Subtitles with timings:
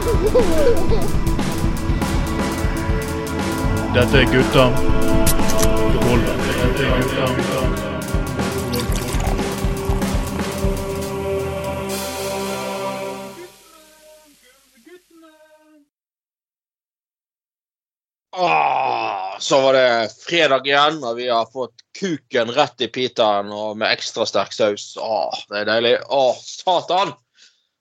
[0.00, 0.16] Dette
[4.18, 4.64] er gutta.
[6.24, 7.60] Dette er gutta
[18.32, 23.76] Ah, så var det fredag igjen, og vi har fått kuken rett i pitaen og
[23.76, 24.96] med ekstra sterk saus.
[24.96, 25.98] Åh, det er deilig.
[26.08, 27.12] Åh, satan!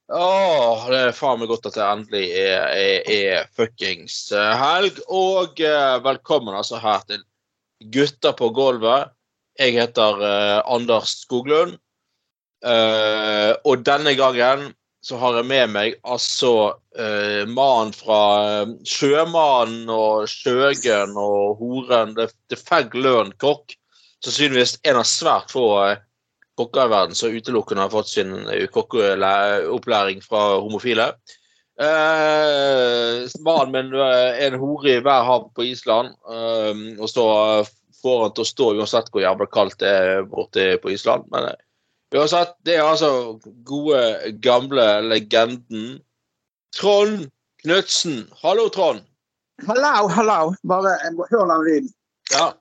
[0.09, 4.97] Åh, det er faen meg godt at det endelig er, er, er fuckings eh, helg.
[5.05, 7.21] Og eh, velkommen altså her til
[7.93, 9.13] Gutta på gulvet.
[9.59, 11.77] Jeg heter eh, Anders Skoglund.
[12.65, 14.71] Eh, og denne gangen
[15.05, 18.23] så har jeg med meg altså uh, mannen fra
[18.65, 23.77] uh, Sjømannen og Sjøgen og Horen, det, det Fegg Løren kokk.
[24.19, 25.69] Sannsynligvis en av svært få
[26.59, 31.13] uh, kokker i verden som utelukkende har fått sin uh, kokkeopplæring fra homofile.
[31.79, 36.11] Eh, mannen min er en hore i hver hav på Island,
[36.99, 37.23] og så
[38.01, 41.23] får han til å stå uansett hvor jævla kaldt det er borte på Island.
[41.31, 41.47] men
[42.11, 44.01] Uansett, det er altså gode,
[44.43, 46.01] gamle legenden
[46.75, 47.29] Trond
[47.63, 48.25] Knutsen.
[48.43, 49.05] Hallo, Trond.
[49.67, 50.53] Hallo, hallo.
[50.67, 50.97] Bare
[51.29, 51.93] hør den lyden.
[52.31, 52.51] Ja.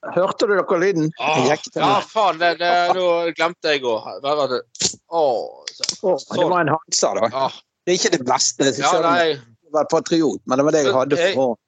[0.00, 1.10] Hørte du dere lyden?
[1.20, 1.84] Ah, jekket den.
[1.84, 3.06] ja, faen, det, det, nå
[3.36, 4.60] glemte jeg å Hva var det?
[5.12, 7.28] Åh, så- Åh, det var en Hansa, da.
[7.28, 7.58] Åh.
[7.84, 8.70] Det er ikke det beste.
[8.76, 9.40] så ja, jeg
[9.72, 11.58] var patriot, men det var det jeg hadde for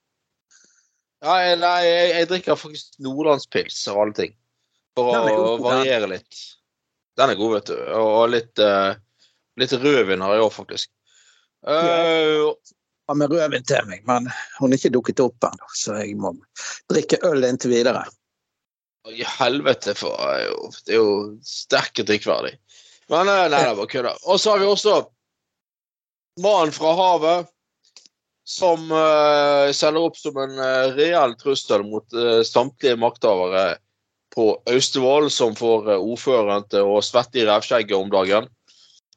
[1.22, 4.32] ja, jeg- nei jeg, jeg drikker faktisk nordlandspils av alle ting.
[4.96, 5.62] For å god, den.
[5.68, 6.40] variere litt.
[7.16, 7.76] Den er god, vet du.
[8.00, 8.94] Og litt, uh,
[9.60, 10.88] litt rødvin har jeg òg, faktisk.
[11.62, 12.50] Uh,
[13.06, 14.26] ja, med rødvin til meg, men
[14.58, 16.34] hun er ikke dukket opp ennå, så jeg må
[16.90, 18.02] drikke øl inntil videre.
[19.10, 21.14] I helvete, for det jo, det er jo
[21.46, 22.54] sterkt kritikkverdig.
[23.10, 24.12] Men eh, nei, det var kødda.
[24.30, 25.00] Og så har vi også
[26.42, 27.50] mannen fra havet
[28.48, 33.76] som uh, selger opp som en uh, reell trussel mot uh, samtlige makthavere
[34.34, 38.48] på Austevoll, som får ordføreren til å svette i revskjegget om dagen.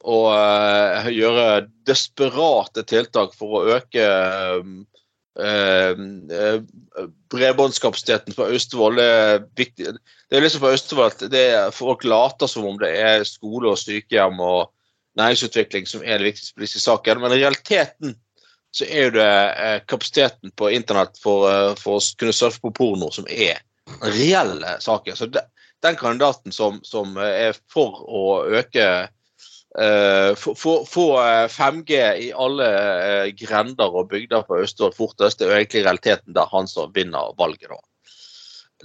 [0.05, 4.03] Og eh, gjøre desperate tiltak for å øke
[5.39, 5.95] eh,
[6.39, 8.99] eh, bredbåndskapasiteten på Austevoll.
[8.99, 9.95] Er viktig.
[10.29, 13.79] Det er liksom på Austevoll at er, folk later som om det er skole og
[13.81, 14.71] sykehjem og
[15.19, 18.15] næringsutvikling som er det viktigste politiske saken, men i realiteten
[18.75, 19.31] så er det
[19.63, 21.47] eh, kapasiteten på internett for,
[21.79, 25.15] for å kunne surfe på porno som er den reelle saken.
[25.15, 25.45] Så det,
[25.85, 28.25] den kandidaten som, som er for å
[28.59, 29.07] øke
[30.39, 31.97] få- få få, eh, 5G
[32.27, 36.47] i alle eh, grender og bygder på Østfold fortest, det er jo egentlig realiteten der
[36.51, 37.79] han som vinner valget, da.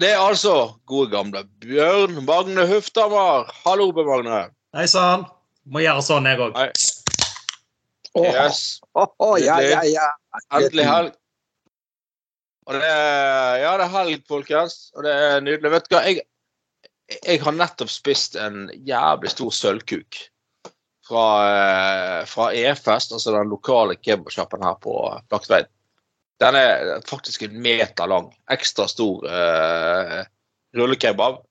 [0.00, 3.50] Det er altså gode gamle Bjørn Magne Hufthammer.
[3.66, 4.50] Hallo, Bjørn Magne.
[4.74, 5.26] Hei sann.
[5.66, 6.56] Må gjøre sånn, jeg òg.
[8.14, 8.80] Åh, Yes.
[8.96, 10.08] åh, oh, ja, ja, ja.
[10.56, 11.12] Endelig helg.
[12.66, 14.90] Og det er, ja, det er helg, folkens.
[14.96, 15.70] Og det er nydelig.
[15.74, 16.20] Vet du hva, jeg,
[17.26, 20.18] jeg har nettopp spist en jævlig stor sølvkuk
[21.10, 24.94] fra, eh, fra E-fest, altså den lokale kebabsjappen her på
[25.28, 25.70] Flaktveit.
[26.40, 28.30] Den er faktisk en meter lang.
[28.48, 30.22] Ekstra stor uh,
[30.72, 31.42] rullekebab.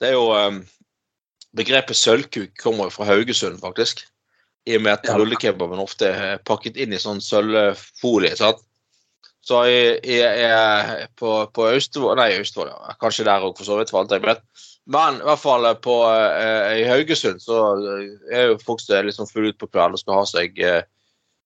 [0.00, 0.64] Det er jo um,
[1.56, 4.02] Begrepet sølvkuk kommer fra Haugesund, faktisk.
[4.66, 5.14] I og med at Ja.
[5.16, 8.34] rullekebaben ofte er pakket inn i sånn sølvfolie.
[8.36, 8.58] sant?
[9.46, 12.96] Så jeg, jeg, jeg på, på Austevoll Nei, Austevoll, ja.
[13.00, 13.94] kanskje der òg, for så vidt.
[13.94, 14.42] for alt jeg vet.
[14.86, 17.56] Men i hvert fall på, eh, i Haugesund så
[18.30, 20.84] er jo folk som er liksom fulle ut på kvelden og skal ha seg eh,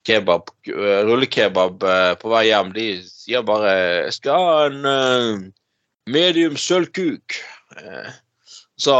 [0.06, 2.74] kebab, eh, rullekebab eh, på vei hjem.
[2.76, 3.72] De sier bare
[4.04, 5.48] 'Jeg skal ha en eh,
[6.06, 7.40] medium sølvkuk'.
[7.80, 8.12] Eh,
[8.76, 8.98] så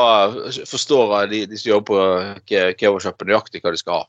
[0.49, 4.05] eh, forstår de, de som jobber på ke- kebabsjappen nøyaktig hva de skal ha.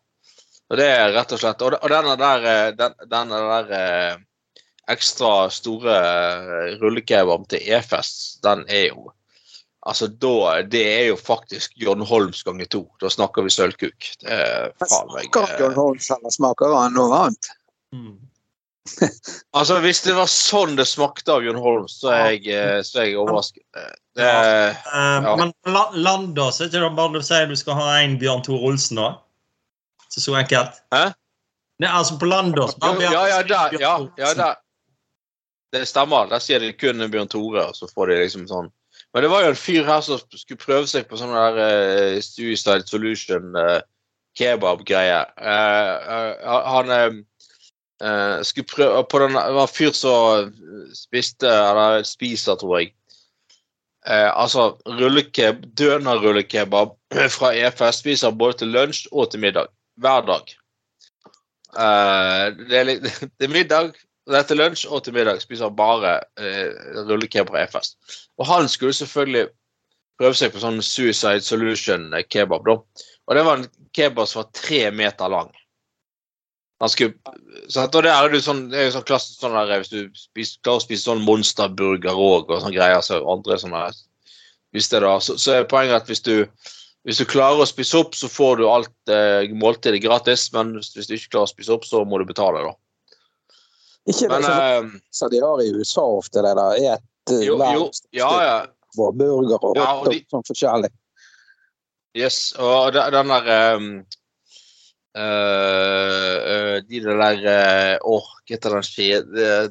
[0.71, 4.19] Og det er rett og slett Og, og denne der, eh, den, denne der eh,
[4.91, 9.11] ekstra store eh, rullekebaben til E-fest, den er jo
[9.89, 12.83] Altså, da Det er jo faktisk John Holms ganger to.
[13.01, 14.09] Da snakker vi sølvkuk.
[14.29, 17.49] Er Smaker John Holms Holmes eller smaker han noe annet?
[17.95, 18.19] Mm.
[19.57, 23.01] Altså, hvis det var sånn det smakte av John Holms, så er jeg, eh, så
[23.01, 23.63] er jeg overrasket.
[23.77, 24.71] Eh, Det, ja.
[25.23, 25.35] Ja.
[25.39, 28.41] Men på la- Landås er ikke det bare du sier du skal ha en Bjørn
[28.43, 29.09] Tore Olsen, da?
[30.11, 30.81] Så så enkelt.
[30.91, 31.13] Hæ?
[31.79, 34.55] Nei, altså på Landås bare Bjørn- ja, ja, der, ja, ja, der.
[35.71, 36.27] Det stemmer.
[36.29, 38.67] Der sier de kun Bjørn Tore, og så får de liksom sånn
[39.13, 42.21] Men det var jo en fyr her som skulle prøve seg på sånn der eh,
[42.23, 43.81] Suicide Solution uh,
[44.39, 45.25] kebab-greie.
[45.35, 46.95] Uh, han
[48.47, 50.47] skulle prøve på den, Det var en fyr som
[50.97, 52.95] spiste, eller spiser, tror jeg.
[54.09, 56.95] Altså rullekeb, dønerrullekebab
[57.35, 59.69] fra EFS spiser både til lunsj og til middag.
[60.01, 60.55] Hver dag.
[62.57, 63.05] Det, er litt,
[63.37, 63.93] det er middag,
[64.29, 66.69] det er lunsj og til middag spiser han bare eh,
[67.07, 67.97] rullekebab og e-fest.
[68.37, 69.47] Og han skulle selvfølgelig
[70.21, 72.77] prøve seg på sånn Suicide Solution-kebab, da.
[73.27, 75.49] Og det var en kebab som var tre meter lang.
[76.81, 77.13] Han skulle,
[77.69, 77.95] sant?
[77.95, 80.61] og det er jo sånn, det er jo sånn klassisk sånn der, hvis du spiser,
[80.65, 83.83] klarer å spise sånn monsterburger òg og sånne greier, så andre sånne
[84.71, 86.47] hvis det da, så, så er poenget at hvis du,
[87.05, 91.09] hvis du klarer å spise opp, så får du alt eh, måltidet gratis, men hvis
[91.09, 92.73] du ikke klarer å spise opp, så må du betale, da.
[94.09, 94.45] Ikke det Men
[95.13, 96.79] som eh, de har i USA ofte, det der.
[96.95, 98.57] Et eh, jo, jo, ja, ja.
[98.97, 100.89] og burger og Ja, og de- sånn forskjellig.
[102.17, 103.45] Yes, og den der
[103.77, 103.85] um,
[105.15, 107.21] uh, De der
[108.03, 109.21] Åh, hva heter den skje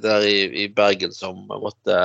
[0.00, 1.98] der i, i Bergen som måtte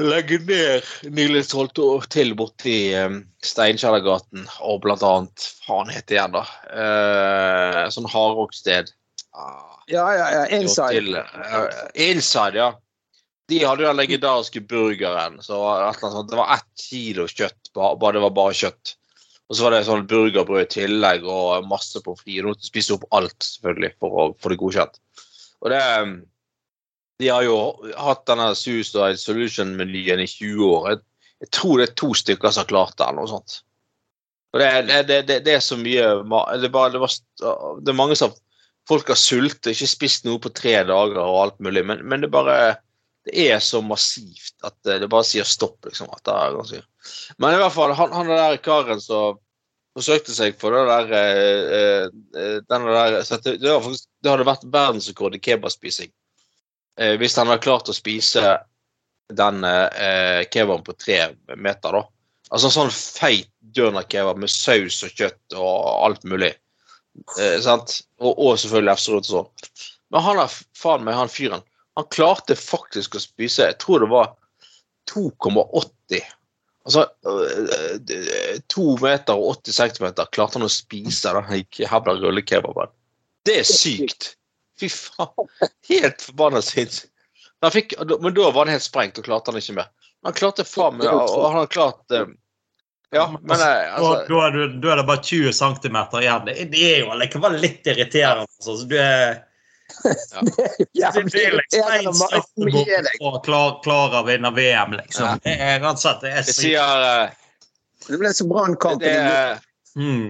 [0.00, 1.78] legge ned nylig holdt
[2.10, 6.42] til borti um, Steinkjellergaten og blant annet Faen het det igjen, da.
[6.72, 8.90] Uh, sånn hardrocksted.
[9.32, 10.46] Ah, Ja, ja, ja.
[10.60, 11.18] Inside.
[11.18, 12.80] Eh, inside, ja.
[13.48, 15.38] De hadde jo den legendariske burgeren.
[15.42, 15.58] Så
[16.30, 18.94] det, var ett kilo kjøtt, bare, det var bare kjøtt.
[19.50, 22.40] Og så var det sånn burgerbrød i tillegg og masse pommes frites.
[22.40, 25.00] Du måtte spise opp alt selvfølgelig for å få det godkjent.
[25.62, 25.82] Og det
[27.20, 27.56] De har jo
[28.00, 30.88] hatt denne Suicide Solution-menyen i 20 år.
[30.90, 31.02] Jeg,
[31.44, 33.58] jeg tror det er to stykker som har klart det, eller noe sånt.
[34.52, 36.08] Og det, det, det, det, er så mye
[36.60, 37.14] Det bare, det, var,
[37.80, 38.34] det er mange som
[38.88, 42.32] Folk har sultet, ikke spist noe på tre dager og alt mulig, men, men det
[42.32, 42.56] bare
[43.22, 46.10] det er så massivt at det, bare sier stopp, liksom.
[47.38, 49.38] Men i hvert fall, han, han der karen som
[49.94, 54.48] forsøkte seg på det der eh, eh, denne der, så det, det, faktisk, det hadde
[54.48, 56.10] vært verdensrekord i kebabspising.
[56.98, 58.56] Eh, hvis han hadde klart å spise
[59.32, 61.20] den eh, kebaben på tre
[61.54, 62.02] meter, da.
[62.52, 66.50] Altså sånn feit døner-kebab med saus og kjøtt og alt mulig.
[67.40, 68.00] Eh, sant?
[68.22, 69.50] Og, og selvfølgelig efterrot sånn.
[70.12, 71.64] Men han er faen meg han fyren.
[71.98, 74.32] Han klarte faktisk å spise Jeg tror det var
[75.12, 76.22] 2,80.
[76.82, 82.90] Altså øh, to meter og 80 centimeter klarte han å spise den jævla rullekebaben.
[83.46, 84.32] Det er sykt!
[84.80, 85.50] Fy faen.
[85.90, 87.10] Helt forbanna sinnssykt.
[87.62, 89.90] Men da var han helt sprengt og klarte han ikke mer.
[90.26, 92.26] Han klarte faen meg Og han har klart eh,
[93.12, 94.54] Ja, men eh, Og altså da er,
[94.92, 96.44] er det bare 20 cm igjen.
[96.46, 98.46] Det, det er jo likevel litt irriterende.
[98.48, 98.76] Altså.
[98.80, 99.42] Så Du er,
[100.96, 101.58] Ja, det, det er
[102.06, 103.18] jævlig det deg.
[103.20, 105.26] for å klar, klare å vinne VM, liksom.
[105.28, 105.34] Ja.
[105.44, 107.34] Det er rett og slett det er sier eh,
[108.08, 109.12] Det ble så brannkamp det,
[110.00, 110.24] mm.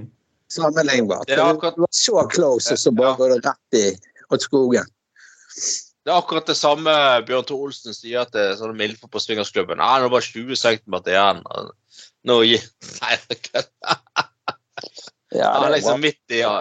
[0.51, 1.29] sammenlignbart.
[1.31, 3.21] Det Det akkurat- var så close, og så bare Ja.
[3.23, 3.85] går det rett i
[4.35, 4.91] åt skogen.
[6.03, 6.91] Det er akkurat det samme
[7.29, 9.79] Bjørn Tor Olsen sier det er sånne milfer på swingersklubben.
[9.79, 11.45] Nei, er det bare 20 cm igjen.
[12.29, 12.63] Nå gir
[13.03, 13.99] Nei, det kødder.
[15.33, 16.53] Han er det var liksom midt i ja,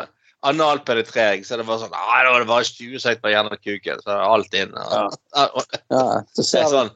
[0.48, 4.02] analpenetrering, så det var sånn Nei, Det var bare 20 cm gjennom kuken.
[4.02, 4.74] Så er det alt inn.
[4.80, 5.04] Ja.
[5.36, 6.06] Ja, Ja,
[6.38, 6.92] så ser er du sånn.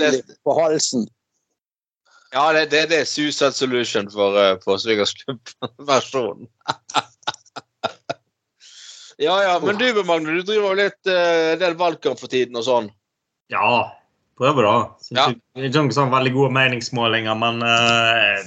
[0.00, 1.06] det- på halsen.
[2.34, 6.48] Ja, det, det, det er Suicide Solution for, uh, for swingersklubb-versjonen.
[9.26, 9.54] ja, ja.
[9.62, 12.90] Men du, Magne, du driver jo litt uh, del valgkamp for tiden og sånn.
[13.52, 13.92] Ja,
[14.38, 14.76] prøver da.
[15.16, 15.26] Ja.
[15.56, 18.42] Det ikke sånn veldig gode meningsmålinger, men uh,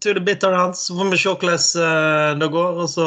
[0.00, 2.80] to the bitter end, så får vi se hvordan eh, det går.
[2.84, 3.06] Og så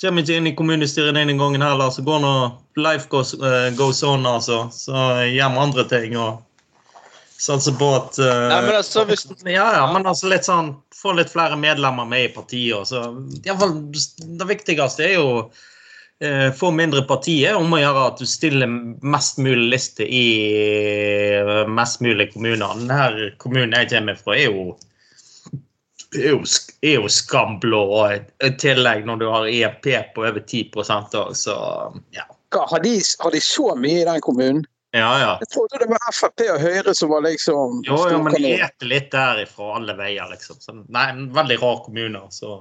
[0.00, 2.34] kommer vi ikke inn i kommunestyret denne gangen heller, så går nå
[2.80, 4.66] life goes, uh, goes on, altså.
[4.74, 4.94] Så
[5.28, 6.44] gjør vi andre ting og
[7.38, 11.12] satser på at uh, Nei, men altså, hvis ja, ja, men altså litt sånn Få
[11.14, 12.88] litt flere medlemmer med i partiet.
[12.90, 13.04] Så,
[13.38, 13.76] i fall,
[14.18, 15.28] det viktigste er jo
[16.20, 18.66] eh, få mindre partier om å gjøre at du stiller
[19.02, 20.24] mest mulig liste i
[21.38, 22.74] eh, mest mulig kommuner.
[22.78, 24.76] Denne kommunen jeg kommer fra, er jo
[26.16, 28.14] er jo, sk- er jo skamblå, og
[28.46, 31.54] i- tillegg når du har EMP på over 10 òg, så
[32.16, 32.24] ja.
[32.54, 34.62] Hva, har, de, har de så mye i den kommunen?
[34.96, 35.32] Ja, ja.
[35.42, 38.88] Jeg trodde det var Frp og Høyre som var liksom Jo, jo, men de eter
[38.88, 40.56] litt derifra alle veier, liksom.
[40.64, 42.22] Så, nei, en veldig rar kommune.
[42.32, 42.54] Så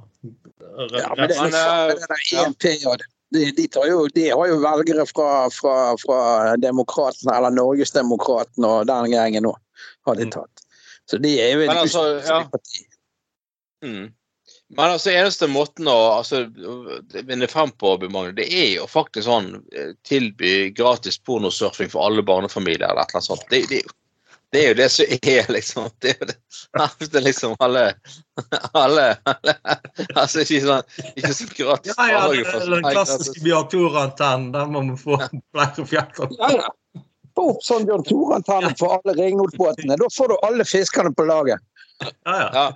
[0.92, 2.44] Ja, men det, Men, er eh, det er.
[2.44, 6.20] EMP det- de, de, tar jo, de har jo velgere fra, fra, fra
[6.62, 9.56] Demokratene, eller Norgesdemokratene og den gjengen nå,
[10.08, 10.32] har de Mm.
[10.38, 10.64] tatt.
[11.08, 12.42] Så de er jo et Men altså, ja.
[12.52, 12.86] parti.
[13.84, 14.14] Mm.
[14.76, 16.46] Men altså, eneste måten å altså,
[17.28, 17.94] vinne frem på,
[18.36, 23.22] det er jo faktisk sånn eh, tilby gratis pornosurfing for alle barnefamilier eller et eller
[23.22, 23.48] annet sånt.
[23.52, 23.82] Det, det,
[24.52, 25.90] det er jo det som er, liksom.
[26.02, 26.38] Det er jo det,
[27.12, 27.84] det er liksom alle,
[28.72, 29.56] alle, alle
[30.16, 30.84] Altså ikke sånn,
[31.16, 34.52] ikke sånn gratis Ja, ja, det er den klassiske Bjørn Tore-antennen.
[34.56, 36.32] Den må vi få flere fjerter.
[36.40, 36.70] Ja, ja.
[37.38, 40.00] Få opp sånn Bjørn Tore-antenne for alle ringnotbåtene.
[40.00, 41.60] Da får du alle fiskerne på laget.
[42.00, 42.48] Ja, ja.
[42.54, 42.68] Ja.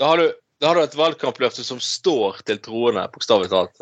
[0.00, 3.76] Da har du da har du et valgkampløfte som står til troende, bokstavelig talt.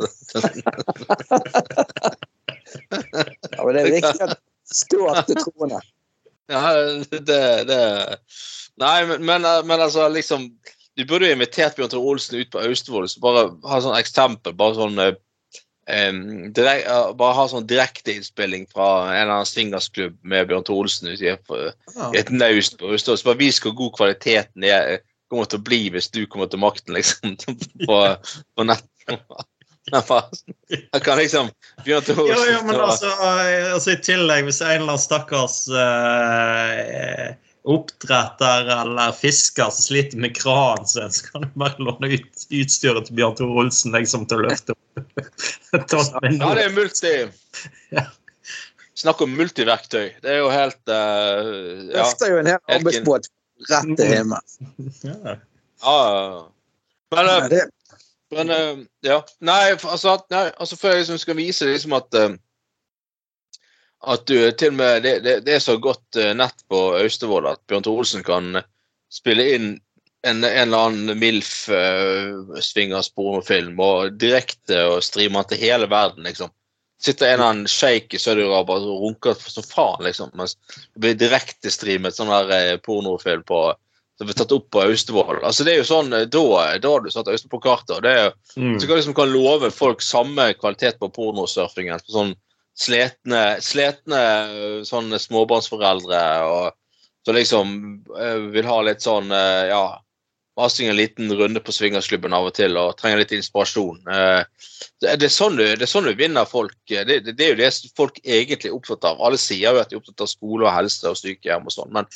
[3.55, 5.79] Ja, men det er viktig at det står til troende.
[6.53, 6.75] Ja,
[7.11, 7.81] det, det
[8.81, 10.51] Nei, men, men, men altså, liksom
[10.99, 14.55] Du burde jo invitert Bjørn Tore Olsen ut på Austevoll så bare ha sånn eksempel.
[14.59, 15.15] Bare sånn eh,
[16.55, 21.11] direk, eh, Bare ha sånn direkteinnspilling fra en eller annen swingersklubb med Bjørn Tore Olsen
[21.11, 21.57] ute i et,
[21.97, 22.13] Ja.
[22.15, 23.19] et naust på Austevoll.
[23.19, 25.01] Så bare vis hvor god kvaliteten er,
[25.33, 27.35] kommer til å bli hvis du kommer til makten, liksom.
[27.89, 28.01] På,
[28.55, 28.87] på nett.
[29.93, 31.51] Jeg kan liksom
[31.85, 35.59] begynne Ja, Olsen ja, men altså, eh, altså I tillegg, hvis en eller annen stakkars
[35.69, 37.35] uh,
[37.69, 43.09] oppdretter eller fisker som sliter med kranen sin, så kan du bare låne ut utstyret
[43.09, 44.83] til Bjørn Tore Olsen liksom, til å løfte opp.
[45.75, 47.15] Ja, det er multi.
[47.91, 48.05] Ja.
[48.95, 50.13] Snakk om multiverktøy.
[50.23, 50.95] Det er jo helt uh,
[51.91, 52.05] ja.
[52.05, 53.27] Løfter jo en hel arbeidsbåt
[53.73, 54.93] rett til himmelen.
[55.03, 55.35] Ja.
[55.83, 55.97] ja.
[57.17, 57.67] Men, uh, det-
[58.35, 59.21] men uh, ja.
[59.45, 62.35] Nei, altså, nei, altså før jeg liksom skal vise liksom at uh,
[64.05, 67.49] at du til og med det, det, det er så godt uh, nett på Austevoll
[67.49, 68.61] at Bjørn Olsen kan
[69.13, 69.69] spille inn
[70.25, 76.53] en, en eller annen MILF uh, pornofilm og direkte og streame til hele verden, liksom.
[77.05, 80.33] Sitter en eller annen sjeik i Saudi-Arabia og runker som faen, liksom.
[80.39, 80.57] Mens
[80.95, 83.67] det blir direktestreamet sånn der pornofilm på
[84.19, 85.41] som blir tatt opp på Austevoll.
[85.43, 86.45] Altså, det er jo sånn, eh, Da,
[86.79, 87.97] da har du satt Austevoll på kartet.
[87.97, 88.79] og det er jo Mm.
[88.81, 91.99] så kan liksom kan love folk samme kvalitet på pornosurfingen.
[91.99, 92.35] på Sånn
[92.77, 94.23] sletne, sletne
[94.85, 96.73] sånn sånne småbarnsforeldre og
[97.25, 99.99] som liksom vil ha litt sånn ja
[100.57, 103.99] Masing en liten runde på swingersklubben av og til og trenger litt inspirasjon.
[104.07, 104.45] Eh,
[105.03, 106.77] Det, det, er sånn du, det er sånn du vinner folk.
[106.87, 109.19] Det, det, det er jo det folk egentlig er opptatt av.
[109.21, 111.91] Alle sier jo at de er opptatt av skole og helse og sykehjem og sånn,
[111.93, 112.07] men,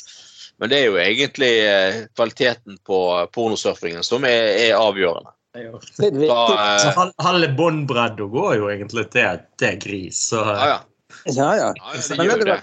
[0.59, 3.01] men det er jo egentlig eh, kvaliteten på
[3.35, 5.31] pornosurfingen som er, er avgjørende.
[5.55, 5.65] Da,
[5.97, 10.25] eh, Så halve båndbredda går jo egentlig til, til gris.
[10.29, 10.79] Så, ja, ja.
[11.25, 11.69] Ja, ja.
[11.75, 12.59] Ja, Men gjør det.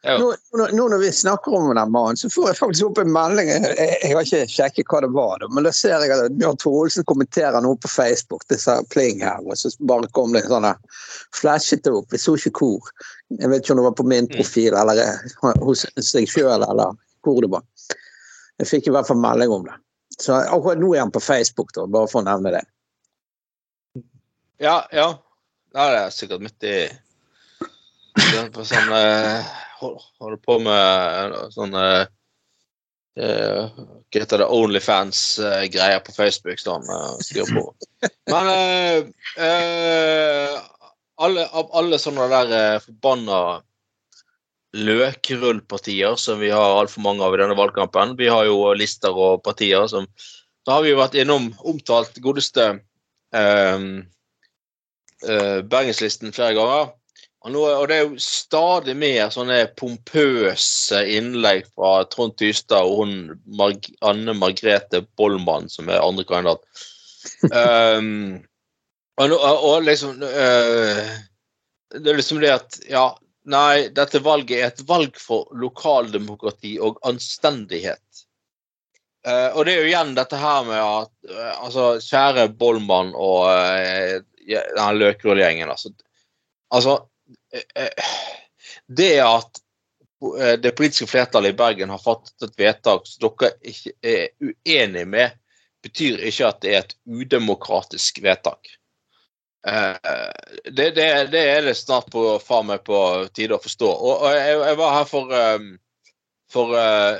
[0.00, 3.10] Nå, nå, nå når vi snakker om den mannen, så får jeg faktisk opp en
[3.12, 3.50] melding.
[3.52, 6.56] Jeg, jeg har ikke sjekket hva det var, da, men da ser jeg at Bjørn
[6.56, 8.46] Thorolsen Olsen kommenterer noe på Facebook.
[8.48, 10.70] Det sa pling her, og så bare kom det en sånn.
[11.36, 12.08] Flashet opp.
[12.16, 12.88] Jeg så ikke hvor.
[13.36, 16.96] Jeg vet ikke om det var på min profil eller eh, hos seg sjøl, eller
[17.24, 17.64] hvor det var.
[18.60, 19.76] Jeg fikk i hvert fall melding om det.
[20.20, 22.64] Så akkurat nå er han på Facebook, da, bare for å nevne det.
[24.60, 25.08] Ja, ja.
[25.72, 26.76] Ja, det jeg sikkert midt i
[28.52, 29.50] på sånn eh,
[29.80, 32.02] Holder på med eh, sånn eh,
[33.22, 34.48] eh, Hva heter det?
[34.50, 36.60] Onlyfans-greier på Facebook.
[36.60, 37.64] Eh, styr på.
[38.28, 38.98] Men eh,
[39.46, 40.58] eh,
[41.20, 43.40] alle, av alle sånne der eh, forbanna
[44.76, 48.14] løkrullpartier som vi har altfor mange av i denne valgkampen.
[48.18, 50.06] Vi har jo lister og partier som
[50.66, 52.64] Da har vi jo vært innom omtalt godeste
[53.34, 53.84] eh,
[55.26, 56.90] eh, Bergenslisten flere ganger.
[57.40, 63.00] Og, nå, og det er jo stadig mer sånne pompøse innlegg fra Trond Tystad og
[63.00, 63.14] hun
[63.56, 63.72] Mar
[64.04, 66.60] Anne Margrethe Bollmann, som er andre kandidat.
[67.48, 68.36] um,
[69.20, 71.08] og, og liksom uh,
[71.92, 73.10] Det er liksom det at Ja,
[73.48, 78.04] nei, dette valget er et valg for lokaldemokrati og anstendighet.
[79.26, 83.48] Eh, og det er jo igjen dette her med at eh, altså, Kjære Bollmann og
[83.52, 84.20] uh,
[84.76, 85.70] den løkrullgjengen.
[85.70, 85.92] Altså,
[86.70, 87.08] altså
[87.52, 87.88] eh, eh,
[88.86, 89.60] Det at
[90.40, 95.06] eh, det politiske flertallet i Bergen har fattet et vedtak som dere ikke er uenig
[95.08, 95.36] med,
[95.82, 98.79] betyr ikke at det er et udemokratisk vedtak.
[99.68, 99.96] Eh,
[100.64, 102.98] det, det, det er det snart på faen meg på
[103.36, 103.88] tide å forstå.
[103.92, 105.70] Og, og jeg, jeg var her for um,
[106.50, 107.14] for uh,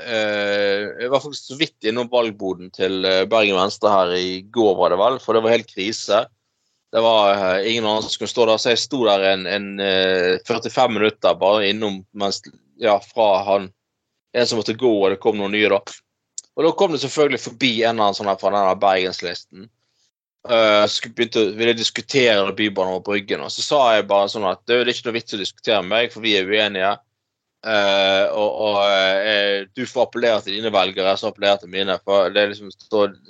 [0.99, 4.99] Jeg var faktisk så vidt innom valgboden til Bergen Venstre her i går, var det
[4.99, 6.25] vel, for det var helt krise.
[6.91, 9.69] Det var uh, ingen annen som skulle stå der, så jeg sto der en, en
[9.79, 12.43] uh, 45 minutter bare innom mens
[12.81, 13.69] Ja, fra han
[14.33, 15.79] en som måtte gå, og det kom noen nye, da.
[16.55, 19.67] Og da kom det selvfølgelig forbi en eller annen sånn her fra denne Bergenslisten.
[20.41, 24.79] Uh, begynte, ville diskutere Bybanen og Bryggen, og så sa jeg bare sånn at det
[24.79, 26.95] er ikke noe vits å diskutere med meg, for vi er uenige.
[27.61, 31.99] Uh, og eh, du får appellere til dine velgere, så appellerer til mine.
[32.07, 32.71] For det er liksom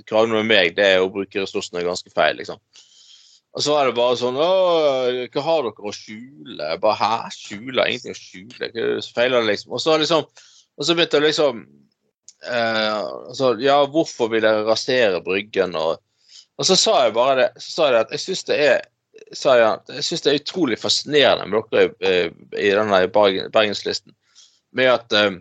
[0.07, 2.61] krangle med meg, det er å bruke ressursene ganske feil, liksom.
[3.51, 4.47] Og så er det bare sånn hva
[5.43, 6.69] har dere å skjule?
[6.79, 7.31] Bare hæ?
[7.35, 7.83] Skjule?
[7.83, 8.69] Ingenting å skjule?
[8.69, 9.73] Hva er det feiler det, liksom?
[9.75, 10.23] Og så liksom
[10.79, 11.59] Og så begynte jeg liksom
[12.47, 15.75] eh, altså, Ja, hvorfor vil dere rasere Bryggen?
[15.75, 15.99] Og,
[16.61, 17.49] og så sa jeg bare det.
[17.57, 18.81] Så sa jeg at jeg syns det er
[19.35, 22.31] sa jeg, jeg synes det er utrolig fascinerende med dere i,
[22.67, 24.13] i denne Bergenslisten
[24.75, 25.35] med at uh,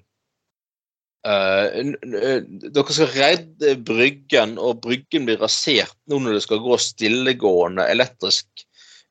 [1.31, 7.87] eh, Dere skal redde Bryggen, og Bryggen blir rasert nå når det skal gå stillegående
[7.93, 8.65] elektrisk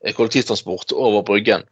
[0.04, 1.66] eh, kollektivtransport over Bryggen.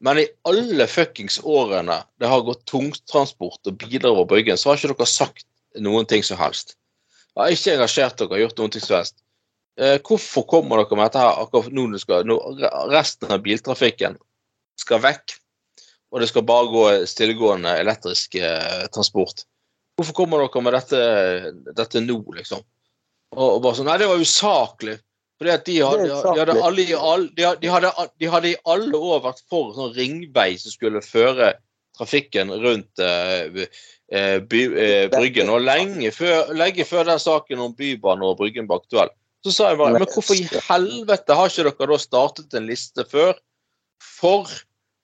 [0.00, 4.80] Men i alle fuckings årene det har gått tungtransport og biler over Bryggen, så har
[4.80, 5.44] ikke dere sagt
[5.80, 6.78] noen ting som helst.
[7.36, 9.20] Har ikke engasjert dere, gjort noen ting som helst.
[9.78, 14.18] Eh, hvorfor kommer dere med dette her akkurat nå skal, når resten av biltrafikken
[14.80, 15.36] skal vekk,
[16.10, 19.44] og det skal bare gå stillegående elektrisk eh, transport?
[20.00, 21.04] Hvorfor kommer dere med dette,
[21.76, 22.64] dette nå, liksom?
[23.36, 24.98] Og, og bare sånn Nei, det var usaklig.
[25.40, 28.58] Fordi at de hadde, de hadde, alle, i de hadde, de hadde, de hadde i
[28.68, 31.54] alle år vært for sånn ringvei som skulle føre
[31.96, 33.48] trafikken rundt eh,
[34.44, 35.48] by, eh, Bryggen.
[35.48, 39.14] Og lenge før, lenge før den saken om Bybanen og Bryggen var aktuell.
[39.46, 43.06] Så sa jeg bare Men hvorfor i helvete har ikke dere da startet en liste
[43.08, 43.32] før
[44.04, 44.50] for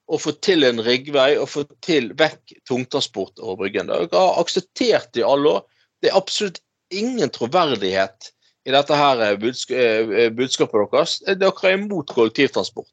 [0.07, 3.91] å få til en riggvei og få til vekk tungtransport over Bryggen?
[3.91, 5.65] Dere har akseptert det i alle år.
[6.03, 6.61] Det er absolutt
[6.95, 8.31] ingen troverdighet
[8.67, 11.17] i dette her eh, budsk eh, budskapet deres.
[11.27, 12.93] Eh, Dere er imot kollektivtransport.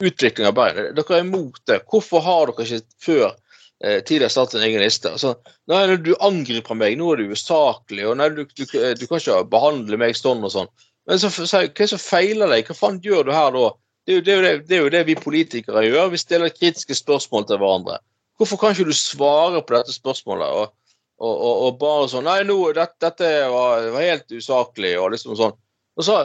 [0.00, 0.90] Utvikling av Bergen.
[0.96, 1.82] Dere er imot det.
[1.90, 3.38] Hvorfor har dere ikke før eh,
[3.80, 5.12] tidligere startet en egen liste?
[5.16, 5.34] Altså,
[5.70, 9.38] nei, du angriper meg, nå er du usaklig, og nei, du, du, du kan ikke
[9.52, 10.72] behandle meg sånn og sånn.
[11.08, 12.68] Men så, så, hva som feiler deg?
[12.68, 13.70] Hva faen gjør du her da?
[14.06, 16.12] Det er, jo, det, er det, det er jo det vi politikere gjør.
[16.12, 17.98] Vi stiller kritiske spørsmål til hverandre.
[18.40, 20.60] Hvorfor kan ikke du svare på dette spørsmålet?
[20.60, 20.76] og
[21.20, 25.36] og, og, og bare sånn Nei, nå, dette, dette var, var helt usaklig, og liksom
[25.36, 25.56] sånn.
[26.00, 26.22] Og så,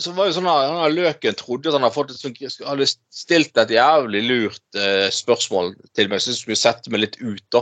[0.00, 2.86] så var jo sånn at han Løken trodde at han hadde, fått et, sånt- hadde
[3.12, 7.44] stilt et jævlig lurt eh, spørsmål til meg, så jeg skulle sette meg litt ut,
[7.52, 7.60] da.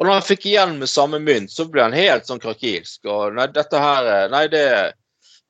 [0.00, 3.02] Og når han fikk igjen med samme mynt, så ble han helt sånn krakilsk.
[3.10, 4.62] Og nei, dette her eh, Nei, det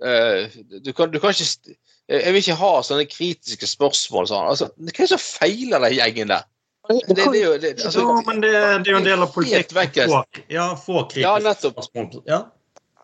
[0.03, 1.77] eh, du, kan, du kan ikke
[2.11, 4.27] Jeg vil ikke ha sånne kritiske spørsmål.
[4.27, 4.49] Sånn.
[4.51, 6.49] Altså, hva er det som feiler den gjengen der?
[6.91, 10.11] Det, det, jo det, altså, ja, men det, det er jo en del av politikken.
[10.11, 12.23] Få, ja, få kritiske Ja, spørsmål.
[12.27, 12.41] Ja.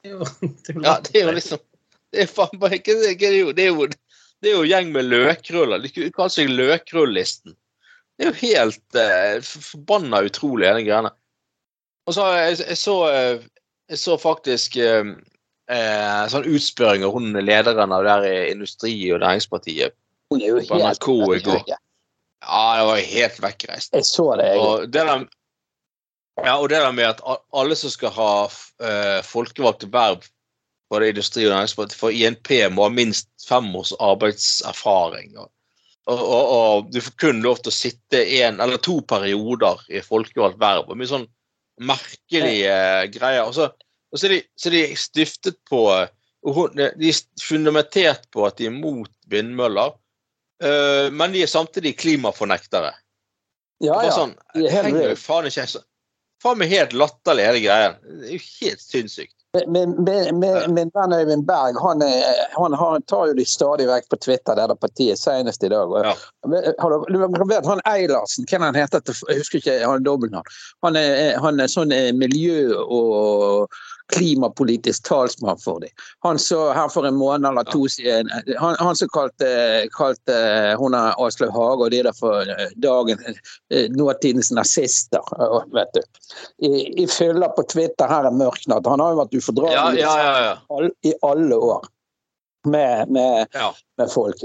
[0.03, 0.17] Det
[0.67, 1.63] det Ja, det er jo liksom
[2.17, 3.87] Det er faen bare ikke det, er jo, det, er jo,
[4.41, 5.85] det er jo gjeng med løkruller.
[5.85, 7.57] De kaller seg Løkrullisten.
[8.17, 11.13] Det er jo helt eh, forbanna utrolig, hele greiene.
[12.09, 13.45] Og så har jeg, jeg, så, eh,
[13.93, 15.11] jeg så faktisk eh,
[15.73, 19.97] eh, sånn utspørring av hun lederen av der Industri- og Næringspartiet
[20.33, 21.75] Hun er jo på helt NRK i går.
[22.47, 23.93] Ja, det var helt vekkreist.
[23.93, 24.49] Jeg så det.
[24.55, 24.63] Jeg.
[24.63, 25.27] Og det der,
[26.45, 27.21] ja, og det der med at
[27.57, 30.27] alle som skal ha uh, folkevalgte verv
[30.89, 35.37] på industri- og næringspartiet for INP, må ha minst fem års arbeidserfaring.
[35.39, 35.49] Og,
[36.07, 40.05] og, og, og du får kun lov til å sitte en eller to perioder i
[40.05, 40.87] folkevalgt verv.
[40.87, 41.27] og mye sånn
[41.83, 42.77] merkelige
[43.17, 43.45] greier.
[43.45, 43.71] Og så,
[44.13, 45.83] og så, er de, så er de stiftet på
[46.47, 49.97] og De er fundamentert på at de er mot vindmøller,
[50.63, 52.93] eh, men de er samtidig klimafornektere.
[53.83, 54.13] Ja, ja.
[54.15, 55.83] sånn, helt henger jo faen ikke
[56.45, 57.97] Faen meg helt latterlig, hele greien.
[58.05, 59.36] Det er jo helt sinnssykt.
[59.67, 60.41] Men, men,
[60.75, 62.03] men venn Øyvind Berg han,
[62.57, 65.93] han, han tar jo de stadig vekk på Twitter, det der partiet, senest i dag.
[66.05, 66.15] Ja.
[66.47, 70.57] Du, du vet han Eilertsen, hva er han heter Jeg husker ikke, han dobbeltnavn.
[70.87, 70.99] Han
[71.43, 73.73] han er sånn eh, miljø- og
[74.13, 75.89] klimapolitisk talsmann for dem.
[76.19, 79.49] Han så her for en måned eller to siden Han, han som kalte,
[79.93, 80.37] kalte
[80.79, 86.03] hun Aslaug Hage og de der for eh, dagen eh, nåtidens nazister, eh, vet du.
[86.67, 88.87] I, i fyller på Twitter her er mørknatt.
[88.87, 90.55] Han har jo vært ufordragelig ja, ja.
[90.71, 90.89] ja.
[91.03, 91.91] i alle år
[92.67, 93.47] med, med,
[93.99, 94.43] med folk.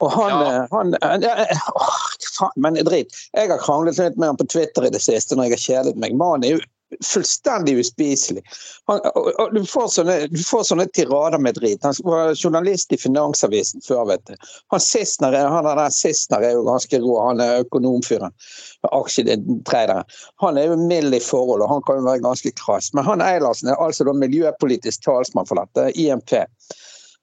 [0.00, 0.04] Eh.
[0.04, 0.52] Og han, Ja.
[0.64, 1.88] eh, han ja, å,
[2.38, 3.14] faen, Men drit.
[3.32, 5.96] Jeg har kranglet litt med han på Twitter i det siste når jeg har kjedet
[5.96, 6.14] meg.
[6.16, 6.62] Mannen er jo
[7.02, 8.42] fullstendig uspiselig.
[8.86, 11.82] Han, og, og du, får sånne, du får sånne tirader med drit.
[11.82, 14.34] Han var journalist i Finansavisen før, vet du.
[14.70, 17.16] Han Sissener er- han der Sissener er jo ganske rå.
[17.28, 18.30] Han er økonomfyren.
[18.92, 20.04] Aksjetraderen.
[20.44, 22.92] Han er jo mild i forhold, og han kan jo være ganske krass.
[22.94, 26.36] Men han Eilertsen er altså da miljøpolitisk talsmann for dette, IMP.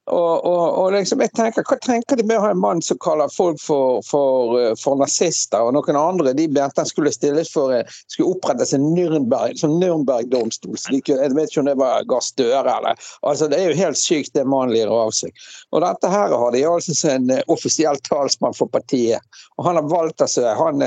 [0.09, 2.97] Og, og, og liksom, jeg tenker, Hva tenker de med å ha en mann som
[3.03, 5.61] kaller folk for, for, eh, for nazister?
[5.61, 9.77] Og noen andre de mente han skulle stilles for eh, skulle opprettes en Nürnberg, som
[9.77, 10.73] Nürnberg-domstol.
[10.73, 13.69] så de kunne- Jeg vet ikke om det var Gahr Støre eller altså Det er
[13.69, 15.31] jo helt sykt det mannen lirer av seg.
[15.71, 19.21] Og dette her har de altså en eh, offisiell talsmann for partiet.
[19.59, 20.81] Og han har valgt altså han,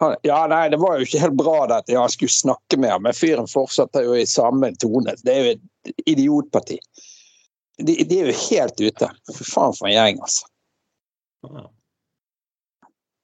[0.00, 3.04] han, Ja, nei, det var jo ikke helt bra at jeg skulle snakke med ham,
[3.04, 5.12] men fyren fortsetter jo i samme tone.
[5.20, 6.80] Det er jo et idiotparti.
[7.78, 9.08] De, de er jo helt ute.
[9.34, 10.46] Fy faen for en gjeng, altså.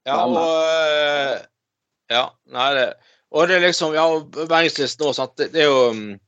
[0.08, 1.36] Ja, og eh,
[2.10, 2.88] Ja, nei, det
[3.30, 5.36] Og det er liksom Ja, bergenslisten òg, sant.
[5.38, 6.18] Det, det er jo mm,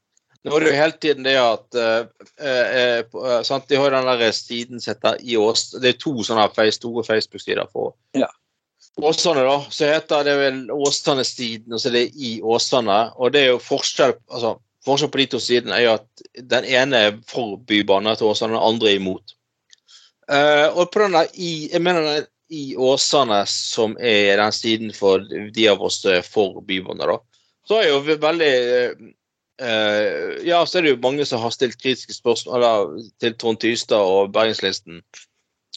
[0.42, 2.06] Nå er det jo hele tiden det at eh,
[2.42, 3.68] eh, eh, sant?
[3.70, 7.04] De har den der siden som heter i Ås Det er to sånne face, store
[7.06, 8.30] Facebook-sider for Ja.
[9.00, 12.98] Åsane, da, så heter det vel Åsane-siden, og så er det i Åsane.
[13.16, 14.50] Og det er jo forskjell altså,
[14.86, 18.56] forskjell på de to sidene er jo at den ene er for bybane til Åsane,
[18.56, 19.34] den andre er imot.
[20.30, 24.92] Uh, og på den der i, jeg mener den i Åsane, som er den siden
[24.94, 27.18] for de av oss for bybane, da,
[27.68, 28.54] så er jo veldig
[28.92, 29.10] uh,
[30.42, 32.72] Ja, så er det jo mange som har stilt kritiske spørsmål da,
[33.22, 35.02] til Trond Tystad og Bergenslisten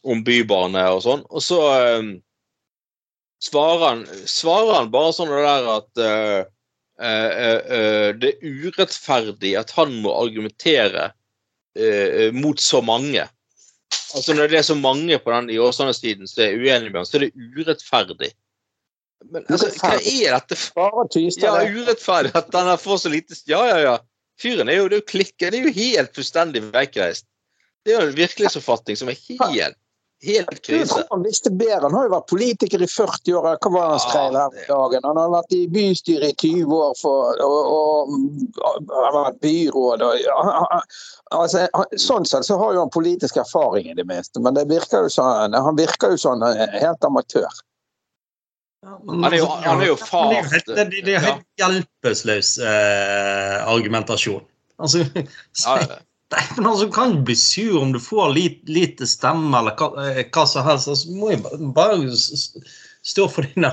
[0.05, 1.21] om bybane og sånn.
[1.29, 2.09] Og så uh,
[3.43, 6.05] svarer, han, svarer han bare sånn det der at
[6.95, 11.10] det er urettferdig at han må argumentere
[11.75, 13.25] eh, mot så mange.
[14.15, 17.08] Altså Når det er så mange på den i Åsane-tiden som er uenige med han,
[17.10, 18.31] så er det urettferdig.
[19.31, 21.08] Men altså, hva er dette for
[21.41, 23.95] Ja, urettferdig at han har får så lite Ja, ja, ja.
[24.41, 25.53] Fyren er jo, det er jo klikken.
[25.53, 27.27] Det er jo helt fullstendig veikreist.
[27.86, 29.77] Det er jo en virkelighetsoppfatning som er helt,
[30.25, 31.03] helt krise.
[31.11, 31.81] han visste bedre.
[31.88, 33.57] Han har jo vært politiker i 40 år.
[33.63, 35.07] Hva var det han skrev her om dagen?
[35.09, 38.15] Han har vært i bystyret i 20 år for, og, og,
[38.71, 40.05] og har vært byråd.
[40.09, 40.81] Og, ja, han-
[41.41, 44.67] altså, han- sånn sett så har jo han politisk erfaring i det meste, men det
[44.69, 47.49] virker jo sånn, han virker jo sånn eh, helt amatør.
[48.85, 51.45] Han er jo- han er jo far det far- helt- Det, det, det er helt
[51.57, 54.43] hjelpeløs eh, argumentasjon.
[54.77, 54.99] Altså,
[55.65, 55.97] Ja, ja.
[56.33, 60.23] Nei, men altså, kan bli sur om du får lite, lite stemme eller hva, eh,
[60.33, 60.89] hva som helst.
[60.89, 62.19] Altså, må jo bare, bare
[63.05, 63.71] stå for dine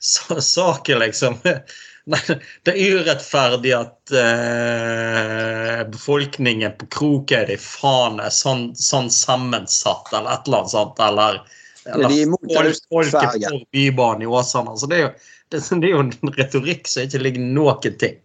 [0.54, 1.36] saker, liksom.
[2.12, 2.18] Nei,
[2.66, 10.48] det er urettferdig at eh, befolkningen på Krokøy faen er sånn, sånn sammensatt, eller et
[10.48, 11.04] eller annet sånt.
[11.06, 11.38] Eller,
[11.86, 14.74] eller de er folk, folket for Bybanen i Åsane.
[14.74, 15.14] Altså, det, er jo,
[15.52, 18.18] det, det er jo en retorikk som ikke ligger noen ting.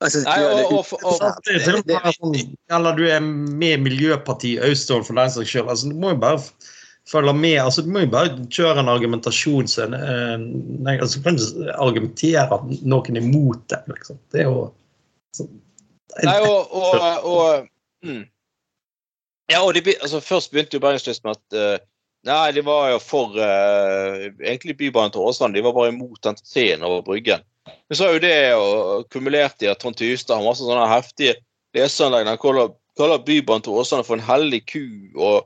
[0.00, 1.42] Altså, Nei, og- og- og- urettferdig.
[1.44, 5.30] Det er til og Det- med sånn, eller du er med Miljøpartiet Austdal for den
[5.30, 5.68] saks skyld.
[5.68, 6.38] Altså, du må jo bare
[7.08, 7.58] følge med.
[7.58, 11.74] Altså, du må jo bare kjøre en argumentasjon som eh, nei, altså, Du kan ikke
[11.74, 13.82] argumentere at noen er imot det.
[13.88, 14.18] Liksom.
[14.32, 14.72] Det er jo
[15.34, 15.48] så,
[16.22, 17.68] Nei, og, og, og
[18.02, 18.24] mm.
[19.50, 21.84] Ja, og de, altså, Først begynte jo Bergenslyst med at uh,
[22.26, 25.54] Nei, de var jo for uh, egentlig Bybanen til Åsland.
[25.54, 27.44] De var bare imot den treen over Bryggen.
[27.88, 31.36] Men så jo det og kumulert i at Trond Tystad har masse sånne heftige
[31.76, 34.84] leserinnlegg han kaller, kaller Bybanen til Åsane for en hellig ku.
[35.16, 35.44] og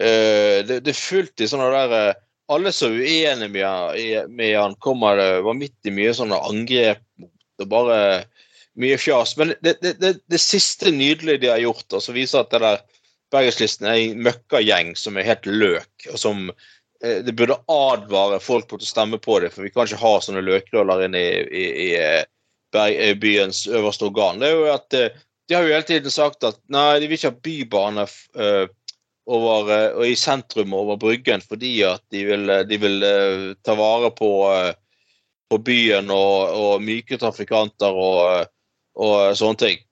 [0.00, 2.20] uh, det, det er fullt i sånne der eh,
[2.52, 7.00] Alle som er uenige med, med han, kommer det var midt i mye sånne angrep
[7.22, 8.00] mot og bare
[8.82, 9.36] mye fjas.
[9.38, 12.82] Men det, det, det, siste nydelige de har gjort, og som viser at det der
[13.32, 16.50] Bergenslisten er en møkkagjeng som er helt løk, og som
[17.02, 20.44] det burde advare folk mot å stemme på det, for vi kan ikke ha sånne
[20.46, 22.22] løkrøller inne i, i, i eh,
[22.78, 24.38] eh, byens øverste organ.
[24.38, 27.18] Det er jo at eh, De har jo hele tiden sagt at nei, de vil
[27.18, 28.04] ikke ha bybane
[28.38, 28.68] eh,
[29.26, 33.48] over, eh, og i sentrum over Bryggen fordi at de vil, eh, de vil eh,
[33.66, 34.72] ta vare på, eh,
[35.50, 38.52] på byen og, og myke trafikanter og,
[38.94, 39.82] og sånne ting.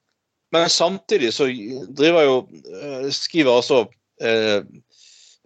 [0.55, 1.47] Men samtidig så
[1.91, 2.39] driver jo
[2.71, 3.85] eh, skriver også
[4.23, 4.63] eh,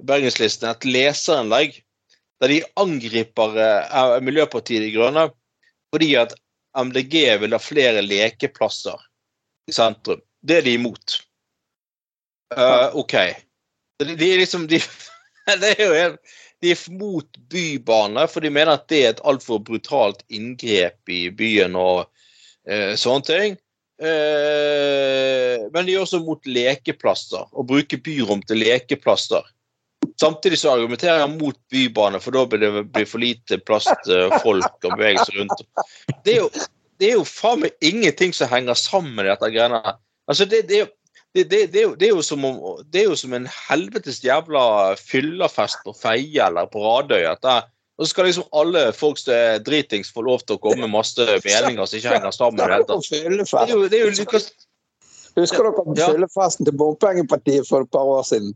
[0.03, 1.81] Bergenslisten et leserinnlegg
[2.43, 5.29] der de angriper eh, Miljøpartiet De Grønne
[5.95, 6.35] fordi at
[6.75, 8.99] MDG vil ha flere lekeplasser
[9.71, 10.19] i sentrum.
[10.43, 11.21] Det er de imot.
[12.55, 13.15] Uh, OK.
[14.03, 14.81] De, er liksom de,
[15.63, 19.23] det er jo helt, de er mot bybane, for de mener at det er et
[19.29, 22.07] altfor brutalt inngrep i byen og
[22.67, 23.59] eh, sånne ting.
[24.03, 29.45] Eh, men de er også mot lekeplasser, å bruke byrom til lekeplasser.
[30.21, 34.31] Samtidig så argumenterer jeg mot bybane, for da blir det blir for lite plass til
[34.45, 35.65] folk og bevege rundt.
[36.27, 36.51] Det er jo,
[37.03, 39.99] det er jo faen meg ingenting som henger sammen med dette greiene her.
[40.31, 40.85] Altså, det, det,
[41.35, 42.61] det, det, det, er jo, det, er jo som om,
[42.95, 47.25] det er jo som en helvetes jævla fyllafest på Feie eller på Radøy.
[47.33, 47.57] At det,
[47.99, 50.95] og så skal liksom alle folk som er dritings få lov til å komme med
[50.95, 52.63] masse meninger som ikke henger sammen.
[52.63, 53.01] Med Det.
[53.11, 54.53] Det er jo, det er jo Lukas
[55.35, 58.53] Husker dere fyllefesten til Bompengepartiet for et par år siden?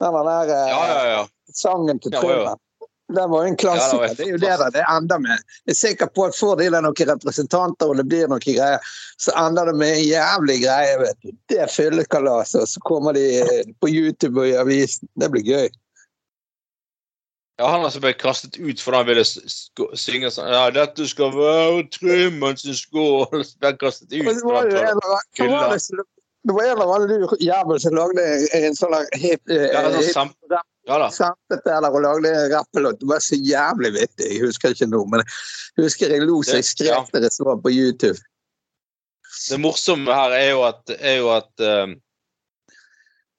[0.00, 1.22] Den der eh, Ja, ja, ja.
[1.54, 2.34] sangen til Ja, ja, ja.
[2.42, 2.66] Trummen.
[3.10, 4.02] Den var jo en klassiker.
[4.06, 5.40] det var det er jo det det ender med.
[5.66, 8.78] Jeg er sikker på at får de der noen representanter og det blir noen greier,
[9.18, 10.92] så ender det med en jævlig greie.
[11.00, 11.32] vet du.
[11.50, 15.08] Det er fyllekalaset, og så kommer de eh, på YouTube og i avisen.
[15.18, 15.66] Det blir gøy.
[17.58, 19.24] Ja, han altså ble kastet ut fordi han ville
[19.98, 23.42] synge sånn Ja, dette skal være Trummen sin skål!
[23.60, 24.22] Ble kastet ut.
[24.24, 24.86] Var det,
[25.50, 26.06] var det, så-
[26.50, 28.24] det var en eller annen jævel som lagde
[28.58, 30.34] en sånn hip, eh, Ja, sånn hip sam-
[30.88, 31.08] ja da.
[31.14, 32.98] sampet der og lagde en rappelåt.
[32.98, 34.26] Det var så jævlig vittig.
[34.32, 35.22] Jeg husker ikke nå, men
[35.76, 38.18] jeg husker jeg lo så jeg Det- skrek da jeg så på YouTube.
[39.48, 41.94] Det morsomme her er jo at, er jo at eh,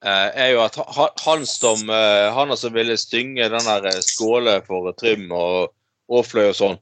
[0.03, 0.77] er jo at
[1.25, 5.73] han som uh, Han som ville stynge den der skåle for Trym og
[6.09, 6.79] Aafløy og sånn,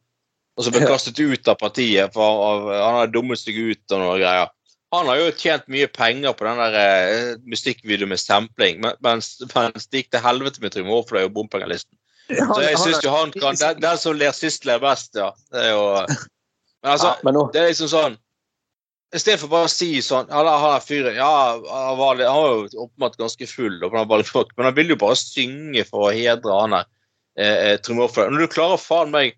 [0.58, 4.16] og som ble kastet ut av partiet for han hadde dummet seg ut og noe
[4.22, 4.48] greier.
[4.96, 9.36] Han har jo tjent mye penger på den der eh, musikkvideoen med sampling, men- mens,
[9.54, 11.94] mens det gikk til helvete med Trym Aafløy og bompengelisten.
[12.30, 15.32] Så jeg syns jo han kan den, den som ler sist, ler best, ja.
[15.54, 15.86] Det er jo
[16.82, 18.14] Men altså, ja, men nå, det er liksom sånn
[19.18, 23.18] Istedenfor bare å si sånn Han er fyren Ja, han var, han var jo åpenbart
[23.20, 26.14] ganske full, og han var litt fuck, men han ville jo bare synge for å
[26.14, 26.86] hedre han der
[27.40, 28.30] eh, eh, Trym Aafløy.
[28.30, 29.34] Når du klarer faen meg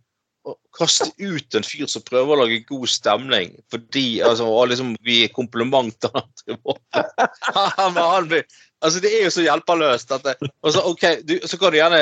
[0.74, 5.28] kaste ut en fyr som prøver å lage god stemning fordi altså, og liksom gi
[5.36, 7.28] kompliment til han Trym Aafløy
[7.78, 8.48] Han- han blir-
[8.82, 10.34] Altså, det er jo så hjelpeløst at det,
[10.66, 12.00] så, okay, du, så kan du gjerne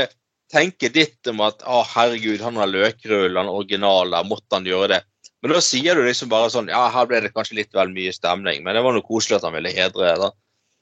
[0.54, 4.88] tenke ditt om at å, herregud, han har løkrull, han er original, måtte han gjøre
[4.94, 5.00] det.
[5.44, 8.14] Men da sier du liksom bare sånn Ja, her ble det kanskje litt vel mye
[8.16, 10.32] stemning, men det var noe koselig at han ville hedre da.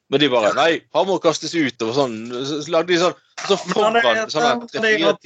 [0.10, 2.15] Men de bare Nei, han må kastes ut og sånn.
[2.48, 4.26] Så lagde de sånn Så det foran er-
[4.72, 5.17] det er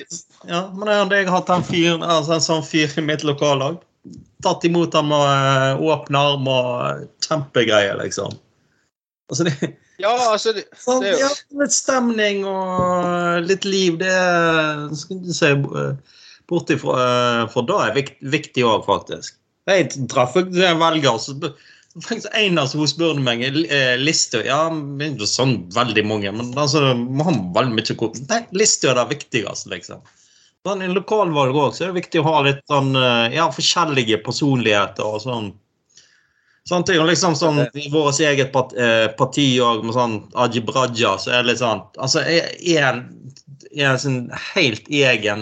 [0.50, 3.78] Ja, men det hadde jeg hatt en fyr, altså en sånn fyr i mitt lokallag.
[4.41, 8.34] Tatt imot ham med eh, åpne armer og kjempegreier, liksom.
[9.30, 11.30] Altså, det, Ja, altså det, sånn, Det er ja,
[11.62, 15.54] litt stemning og litt liv, det er- skal du si
[16.50, 19.38] bort eh, for da er vikt, viktig òg, faktisk.
[19.67, 20.50] Jeg traff en
[20.82, 21.38] velger, så
[21.95, 26.04] b- en av som hun spurte meg er Listø Ja, det er ikke sånn veldig
[26.08, 28.19] mange, men altså, må han veldig mye kort.
[28.30, 30.04] Nei, Listhaug er det viktigste, liksom.
[30.67, 35.08] Sånn, I lokalvalg òg er det viktig å ha litt sånn eh, ja, forskjellige personligheter
[35.08, 35.51] og sånn.
[36.69, 41.32] Sånn, ting, liksom sånn I vårt eget eh, parti òg, med sånn Ajib Raja, så
[41.34, 42.51] er det litt sånn Altså, er
[42.91, 43.01] en,
[43.73, 44.19] er en sånn
[44.54, 45.41] helt egen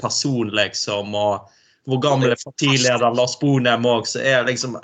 [0.00, 1.52] person, liksom, og
[1.84, 4.78] vår gamle partileder Lars Bonheim òg, så er liksom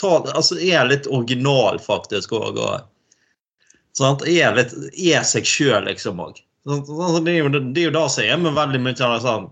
[0.00, 2.58] ta, Altså, er litt original, faktisk, òg.
[2.58, 6.42] Og, er litt er seg sjøl, liksom, òg.
[6.68, 9.48] Det er jo det som er med veldig mye av de sånn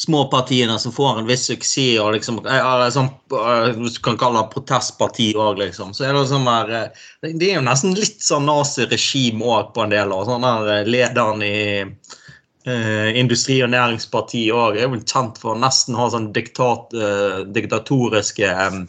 [0.00, 4.54] småpartiene som får en viss suksess, og liksom eller sånn, eh, du kan kalle det
[4.54, 5.92] protestparti òg, liksom.
[5.96, 9.84] Så er det sånn der eh, Det er jo nesten litt sånn naziregime òg på
[9.84, 10.14] en del.
[10.16, 15.52] Og sånn der eh, lederen i eh, Industri- og Næringspartiet òg er vel kjent for
[15.52, 18.80] å nesten ha sånn diktat, eh, diktatoriske eh,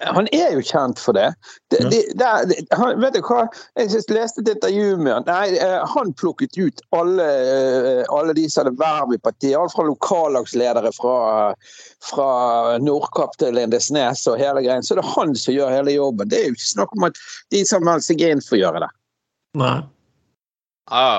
[0.00, 1.26] Han er jo kjent for det.
[1.72, 3.46] De, de, de, det, det han, vet du hva?
[3.78, 5.26] Jeg leste et intervju med han.
[5.26, 9.56] Nei, eh, han plukket ut alle, eh, alle de som hadde verv i partiet.
[9.58, 11.16] Alt fra lokallagsledere fra,
[12.10, 12.30] fra
[12.84, 14.86] Nordkapp til Lindesnes og hele greien.
[14.86, 16.30] Så det er han som gjør hele jobben.
[16.30, 17.20] Det er jo ikke snakk om at
[17.54, 18.92] de som melder seg inn, får gjøre det.
[19.58, 19.76] Nei.
[20.92, 21.12] Ja.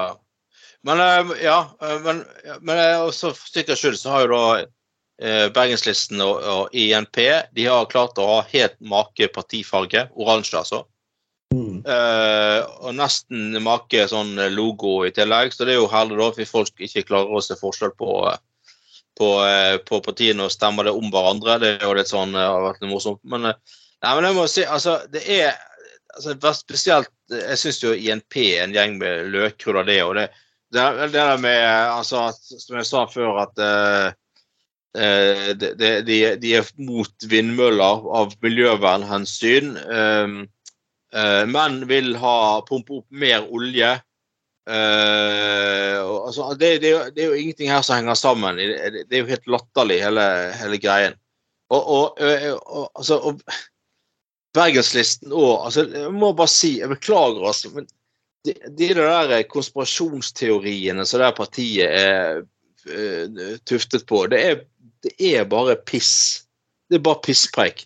[0.88, 1.62] Men eh, ja,
[2.06, 2.24] men,
[2.64, 4.46] men også for sikkerhets skyld så har jo da
[5.20, 7.18] Bergenslisten og, og INP
[7.52, 10.06] de har klart å ha helt make partifarge.
[10.16, 10.86] Oransje, altså.
[11.50, 11.82] Mm.
[11.82, 15.54] Eh, og nesten make sånn logo i tillegg.
[15.54, 18.38] Så det er jo herlig da, hvis folk ikke klarer å se forskjell på, eh,
[19.20, 21.60] på, eh, på partiene og stemmer det om hverandre.
[21.60, 23.22] Det er jo litt sånn, det har vært litt morsomt.
[23.24, 25.58] Men, eh, nei, men jeg må si, altså, det er
[26.16, 30.02] altså, spesielt Jeg syns jo INP er en gjeng med løkrull det.
[30.02, 30.30] og det
[30.74, 31.62] det, det der med
[31.94, 34.14] altså, Som jeg sa før, at eh, eh,
[34.98, 39.76] de, de, de- de er mot vindmøller av miljøvernhensyn.
[39.78, 40.38] eh,
[41.14, 43.92] eh, men vil ha pumpe opp mer olje.
[44.70, 48.58] Eh, altså, det, det, det er jo ingenting her som henger sammen.
[48.58, 50.26] Det, er jo helt latterlig, hele,
[50.60, 51.18] hele greien.
[51.70, 52.22] Og, og,
[52.66, 53.42] og, altså, og
[54.58, 57.86] Bergenslisten òg altså, Jeg må bare si, jeg beklager, altså, men
[58.48, 62.40] de, de der konspirasjonsteoriene som det partiet er
[62.90, 64.64] eh, tuftet på, det er,
[65.06, 66.44] det er bare piss.
[66.90, 67.86] Det er bare pisspreik.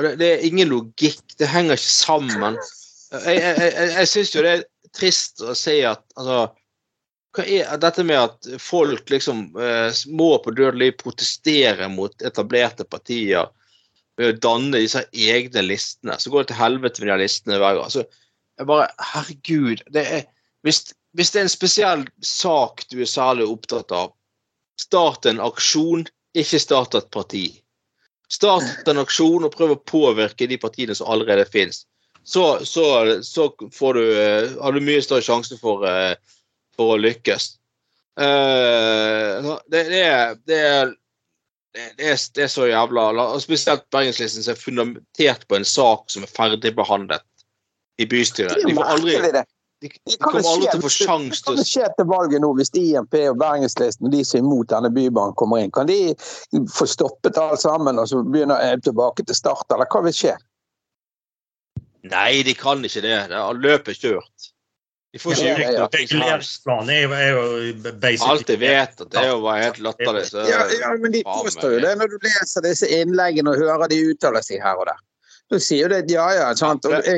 [0.00, 1.22] Det, det er ingen logikk.
[1.38, 2.58] Det henger ikke sammen.
[3.10, 6.48] Jeg, jeg, jeg, jeg syns jo det er trist å si at altså
[7.38, 13.50] er dette med at folk liksom eh, må på dødelig protestere mot etablerte partier
[14.18, 16.18] ved å danne disse egne listene.
[16.18, 17.84] Så går det til helvete med de listene hver gang.
[17.86, 18.04] Altså,
[18.58, 19.84] jeg bare, Herregud.
[19.94, 20.24] Det er,
[20.66, 20.82] hvis,
[21.16, 24.10] hvis det er en spesiell sak du er særlig opptatt av,
[24.80, 27.44] start en aksjon, ikke start et parti.
[28.30, 31.84] Start en aksjon og prøv å påvirke de partiene som allerede finnes.
[32.22, 32.84] Så, så,
[33.24, 36.14] så får du, eh, har du mye større sjanse for, eh,
[36.76, 37.54] for å lykkes.
[38.20, 40.92] Eh, det, det, er, det, er,
[41.96, 46.26] det, er, det så jævla og Spesielt Bergenslisten som er fundamentert på en sak som
[46.26, 47.24] er ferdigbehandlet
[48.00, 48.60] i bystyret.
[48.66, 49.42] De, får aldri.
[49.80, 52.42] De, de kan kommer aldri til å få det- sjanse til å skje til valget
[52.44, 55.72] nå hvis INP og Bergenslisten og de som er imot denne bybanen kommer inn?
[55.72, 55.98] Kan de
[56.76, 60.36] få stoppet alt sammen og så begynne eh, tilbake til start, eller hva vil skje?
[62.10, 63.16] Nei, de kan ikke det.
[63.32, 64.50] det er, løpet er kjørt.
[65.12, 65.98] De får ikke Ja, ja, gjort ja.
[65.98, 66.68] noe som helst.
[68.30, 70.22] Alt jeg vet, at det er jo bare helt latterlig.
[70.46, 73.98] Ja, ja, men de påstår jo det når du leser disse innleggene og hører de
[74.12, 75.00] uttaler seg her og der.
[75.50, 76.48] Da sier jo det at ja, ja.
[76.54, 76.86] sant?
[76.86, 77.08] Og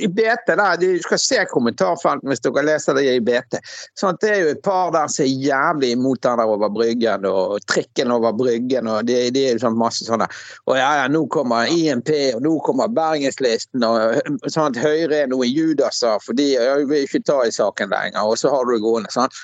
[0.00, 3.58] I BT der, Du skal se kommentarfelten hvis dere leser det i BT.
[3.98, 4.20] Sant?
[4.22, 7.58] Det er jo et par der som er jævlig imot den der over Bryggen og
[7.66, 8.86] trikken over Bryggen.
[8.86, 10.28] og Det, det er jo sånn masse sånne
[10.70, 15.32] Og ja, ja, nå kommer IMP, og nå kommer Bergenslisten, og sånn at Høyre er
[15.32, 16.52] noe judaser, for de
[16.86, 18.22] vil ikke ta i saken lenger.
[18.22, 19.10] Og så har du det gående.
[19.12, 19.34] sant?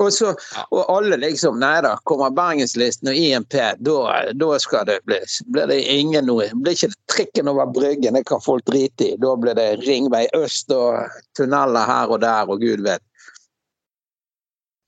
[0.00, 0.30] Og, så,
[0.72, 5.18] og alle liksom Nei da, kommer Bergenslisten og IMP, da, skal det bli
[5.52, 9.16] blir det ingen noe Blir ikke trikken over Bryggen, det kan folk drite i.
[9.20, 13.04] Da blir det ringvei øst og tunneler her og der, og gud vet.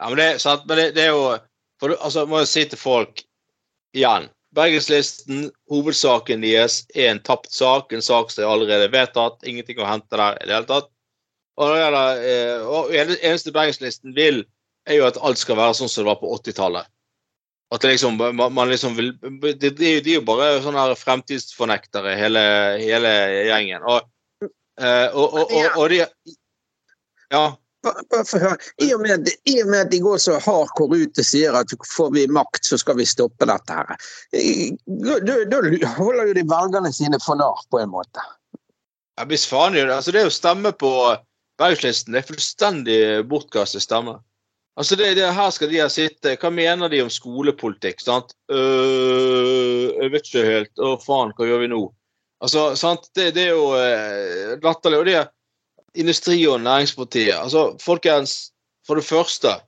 [0.01, 1.27] Ja, men det, sant, men det, det er jo
[1.83, 3.21] for, du- altså, må jeg si til folk
[3.93, 9.39] igjen Bergenslisten, hovedsaken deres er en tapt sak, en sak som er allerede vedtatt.
[9.49, 10.91] Ingenting å hente der i det hele tatt.
[11.57, 14.43] Og, eh, og eneste Bergenslisten vil,
[14.89, 16.89] er jo at alt skal være sånn som det var på 80-tallet.
[17.73, 20.99] At det liksom, man, liksom vil De, det, er de er jo bare sånne her
[20.99, 22.43] fremtidsfornektere, hele,
[22.83, 23.13] hele
[23.49, 23.87] gjengen.
[23.89, 24.11] Og,
[24.81, 26.03] eh, og, og, og, de
[27.33, 27.47] Ja.
[27.83, 28.59] Bare få høre.
[28.85, 31.73] I og, med, I og med at de går så hardcore ut og sier at
[31.97, 33.97] får vi makt, så skal vi stoppe dette her.
[34.31, 38.23] Da da- da holder jo de velgerne sine for narr, på en måte.
[39.19, 39.97] Ja, hvis faen gjør det.
[39.97, 40.93] Altså, det å stemme på
[41.59, 43.01] Bergslisten, det er fullstendig
[43.33, 44.21] bortkastet stemme.
[44.77, 48.01] Altså, det, det Her skal de her sitte Hva mener de om skolepolitikk?
[48.01, 48.33] sant?
[48.51, 50.73] Øh, jeg vet ikke helt.
[50.81, 51.83] Å, faen, hva gjør vi nå?
[52.43, 53.11] Altså, sant?
[53.15, 55.03] Det, det er jo eh, latterlig.
[55.03, 55.29] Og det er
[56.01, 57.37] Industri- og Næringspartiet.
[57.37, 58.53] Altså, folkens,
[58.87, 59.61] for det første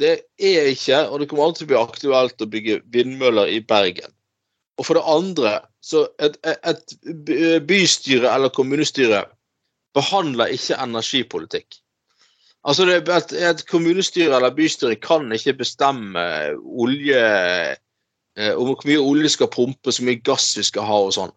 [0.00, 3.60] Det er ikke, og det kommer alltid til å bli aktuelt å bygge vindmøller i
[3.62, 4.10] Bergen.
[4.80, 5.52] Og for det andre,
[5.84, 6.94] så et, et,
[7.68, 9.20] bystyre eller kommunestyre
[9.94, 11.78] behandler ikke energipolitikk.
[12.62, 16.22] Altså et, et kommunestyre eller bystyre kan ikke bestemme
[16.62, 17.22] olje
[18.38, 21.34] eh, om hvor mye olje skal pumpe, så mye gass vi skal ha og sånn.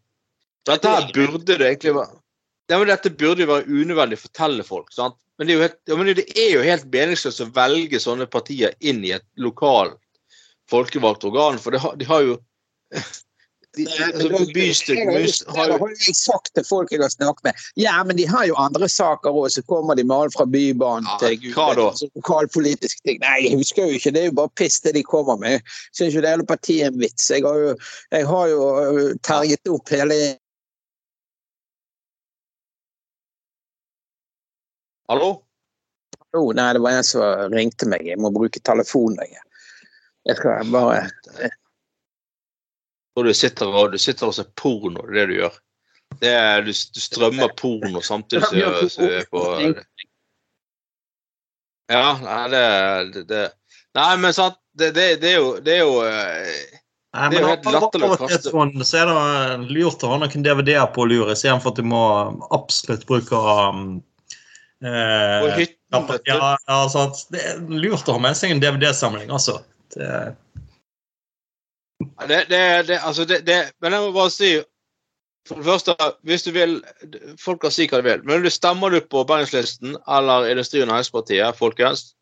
[0.70, 2.22] Dette her burde det egentlig være
[2.66, 4.88] ja, men Dette burde jo være unødvendig å fortelle folk.
[4.94, 5.18] sant?
[5.38, 8.26] Men det er jo helt, ja, men det er jo helt meningsløst å velge sånne
[8.32, 10.00] partier inn i et lokalt
[10.72, 12.40] folkevalgt organ, for det de har jo
[13.76, 17.54] de, altså, har jo- jeg sagt til folk jeg har snakket med.
[17.76, 21.08] Ja, men de har jo andre saker òg, så kommer de med alt fra Bybanen
[21.10, 23.20] Ja, til hva altså, lokalpolitiske ting.
[23.20, 25.60] Nei, jeg husker jo ikke, det er jo bare piss det de kommer med.
[25.60, 27.30] Jeg syns jo det hele partiet er en vits.
[27.30, 27.76] Jeg har jo,
[28.12, 30.20] jeg har jo øh, terget opp hele
[35.10, 35.42] Hallo?
[36.34, 38.08] oh, Nei, det var en som ringte meg.
[38.10, 39.22] Jeg må bruke telefonen.
[39.22, 39.44] Jeg,
[40.26, 41.06] jeg skal bare
[43.16, 45.60] Og du sitter og, du sitter og ser porno, det er det du gjør.
[46.22, 49.44] Det er, du, du strømmer porno samtidig som du er på
[51.92, 52.66] Ja, nei, det,
[53.14, 53.44] det, det
[53.96, 56.80] Nei, men sant, det, det, det er jo Det er jo eh,
[57.16, 58.52] Nei, Det er jo helt latterlig kaste.
[58.52, 62.02] sånn, så er det lurt å ha noen DVD-er på lur, istedenfor at du må
[62.56, 63.86] absolutt bruke um,
[64.84, 67.24] På eh, hytten, ja, ja, sant.
[67.32, 69.62] Det er lurt å ha med seg en DVD-samling, altså.
[69.96, 70.10] Det,
[72.28, 74.50] Det, det, det, altså det, det, men jeg må bare si
[75.46, 76.80] For det første, hvis du vil
[77.42, 80.90] Folk kan si hva de vil, men du stemmer du på Bergenslisten eller Industri- og
[80.90, 82.16] Næringspartiet, folkens,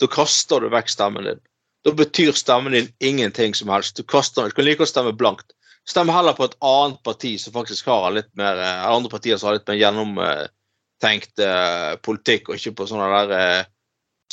[0.00, 1.40] da kaster du vekk stemmen din.
[1.86, 3.96] Da betyr stemmen din ingenting som helst.
[3.96, 5.56] Du, kaster, du kan like godt stemme blankt.
[5.88, 9.38] Stem heller på et annet parti som faktisk har litt mer eh, eller andre partier
[9.38, 13.68] som har litt mer gjennomtenkt eh, politikk, og ikke på sånne der eh,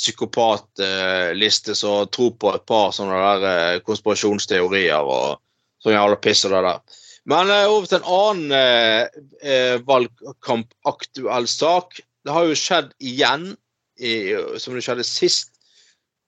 [0.00, 5.40] psykopatliste som tror på et par sånne der eh, konspirasjonsteorier og
[5.82, 7.00] sånn jævla piss og det der.
[7.30, 12.00] Men eh, over til en annen eh, eh, valgkampaktuell sak.
[12.24, 13.52] Det har jo skjedd igjen,
[13.94, 15.52] i, som det skjedde sist.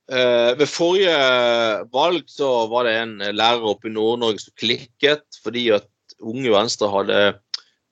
[0.07, 1.17] Eh, ved forrige
[1.91, 5.89] valg så var det en lærer oppe i Nord-Norge som klikket fordi at
[6.23, 7.19] Unge Venstre hadde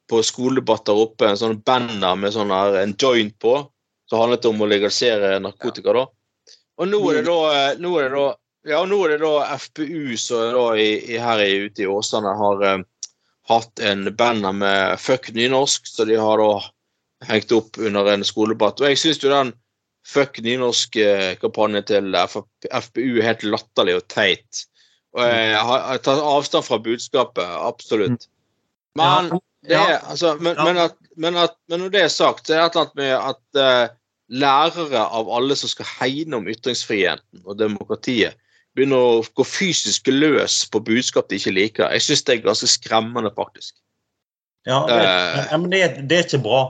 [0.08, 3.56] på skoledebatter oppe en sånn banner med sånn en joint på,
[4.10, 5.92] som handlet om å legalisere narkotika.
[5.92, 6.06] da.
[6.78, 8.26] Og nå er det da, eh, nå er det da
[8.64, 12.62] ja, og nå er det da FPU som er her i, ute i Åsane har
[12.64, 12.78] eh,
[13.50, 16.62] hatt en banner med 'fuck nynorsk', så de har da
[17.28, 18.80] hengt opp under en skoledebatt.
[18.80, 19.52] Og jeg syns jo den
[20.08, 24.64] 'fuck nynorsk'-kampanjen til FPU er helt latterlig og teit.
[25.14, 28.26] Og jeg har jeg tar avstand fra budskapet, absolutt.
[28.96, 29.28] Men
[29.68, 32.62] det er, altså, men, men, at, men, at, men når det er sagt, så er
[32.62, 33.94] det et eller annet med at uh,
[34.44, 38.36] lærere av alle som skal hegne om ytringsfriheten og demokratiet,
[38.74, 41.92] begynner å gå fysisk løs på budskap de ikke liker.
[41.94, 43.76] Jeg syns det er ganske skremmende, faktisk.
[44.66, 46.60] Ja, det, uh, ja, men det, det er ikke bra.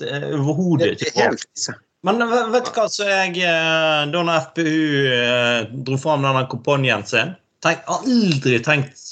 [0.00, 1.30] Det er overhodet ikke bra.
[1.30, 1.70] helt.
[2.06, 4.68] Men vet du hva, så jeg eh, Da FPU
[5.12, 7.34] eh, dro fram denne kupongen sin
[7.64, 9.09] tenk, Aldri tenkt,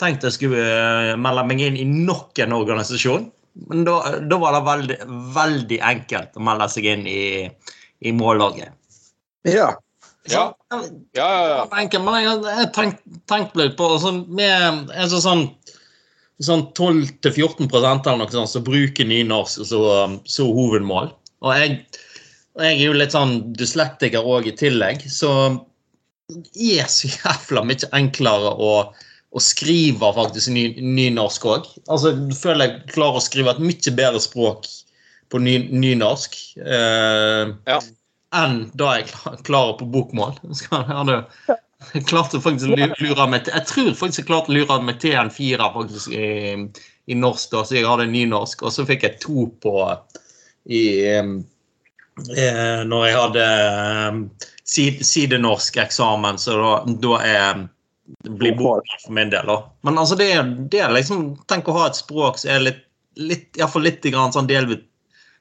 [0.00, 3.30] tenkt jeg skulle eh, melde meg inn i nok en organisasjon.
[3.70, 4.98] Men da, da var det veldig,
[5.36, 7.24] veldig enkelt å melde seg inn i,
[8.04, 8.74] i mållaget.
[9.48, 9.72] Ja.
[10.28, 10.50] Ja.
[10.70, 10.82] Ja,
[11.14, 11.60] ja, ja.
[11.78, 15.44] Enkelt, men jeg har tenkt, tenkt litt på altså, med altså, sånn,
[16.42, 21.12] sånn sånn 12-14% eller noe sånt som bruker nynorsk som så hovedmål.
[21.46, 21.78] Og jeg,
[22.58, 25.30] og jeg er jo litt sånn dyslektiker òg i tillegg, så
[26.32, 28.72] det er så jævla mye enklere å,
[29.36, 31.68] å skriver faktisk ny-norsk òg.
[31.92, 34.64] Altså, jeg føler jeg klarer å skrive et mye bedre språk
[35.32, 37.78] på ny-norsk, eh, Ja.
[38.32, 39.10] enn da jeg
[39.44, 40.38] klarer på bokmål.
[41.94, 44.96] Jeg klarte faktisk å lure meg til Jeg tror faktisk jeg klarte å lure meg
[44.98, 46.56] til en firer faktisk i,
[47.06, 47.50] i norsk.
[47.52, 49.74] da, Så jeg hadde nynorsk, og så fikk jeg to på
[50.72, 53.46] i eh, Når jeg hadde
[54.66, 56.72] sidenorsk eksamen, så da,
[57.04, 57.68] da er
[58.28, 59.48] blir bort for min del.
[59.48, 59.70] Også.
[59.86, 62.82] Men altså det, er- det er liksom Tenk å ha et språk som er litt,
[63.16, 64.84] litt iallfall litt grann sånn delvis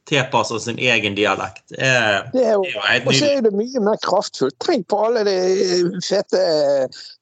[0.05, 1.63] Tilpasset sin egen dialekt.
[1.79, 4.53] Eh, er, Det er jo, er og så er det mye mer kraftfullt.
[4.61, 5.33] Tenk på alle de
[6.05, 6.43] fete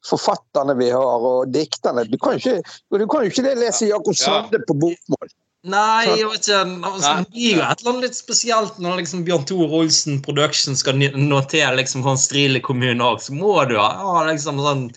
[0.10, 2.04] forfatterne vi har, og dikterne.
[2.12, 4.26] Du kan jo ikke, du kan jo ikke det lese Jakob Ja.
[4.26, 5.32] Sande på bokmål.
[5.64, 6.60] Nei, jeg vet ikke.
[6.84, 10.76] Altså, det blir jo et eller annet litt spesielt når liksom Bjørn Tor Olsen Production
[10.76, 13.24] skal notere liksom sånn Strile kommune òg.
[13.24, 14.90] Så må du ha ja, liksom sånn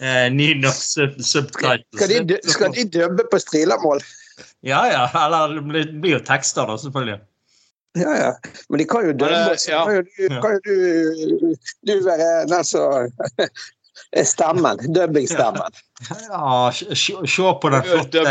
[0.00, 1.82] eh, nynorsk sub subtitle.
[1.96, 4.02] Skal de, skal de dubbe på strilamål?
[4.62, 5.06] Ja, ja.
[5.26, 5.64] Eller det
[6.02, 7.18] blir- jo tekster, da, selvfølgelig.
[7.98, 8.32] Ja, ja.
[8.68, 9.84] Men de kan jo dømme, eh, så ja.
[9.84, 11.54] kan jo du, kan jo du,
[11.86, 13.08] du være den som
[14.12, 14.78] er stemmen.
[14.94, 15.72] Dubbingstemmen.
[16.30, 18.22] Ja, se- på den flotte.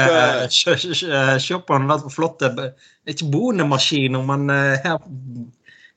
[0.50, 2.74] Se se- på den flotte
[3.08, 4.98] Ikke bonemaskiner, men eh, her,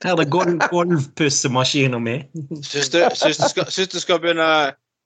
[0.03, 2.17] her er det golv, golvpussemaskina mi.
[2.63, 4.47] Syns du, syns du, skal, syns du skal begynne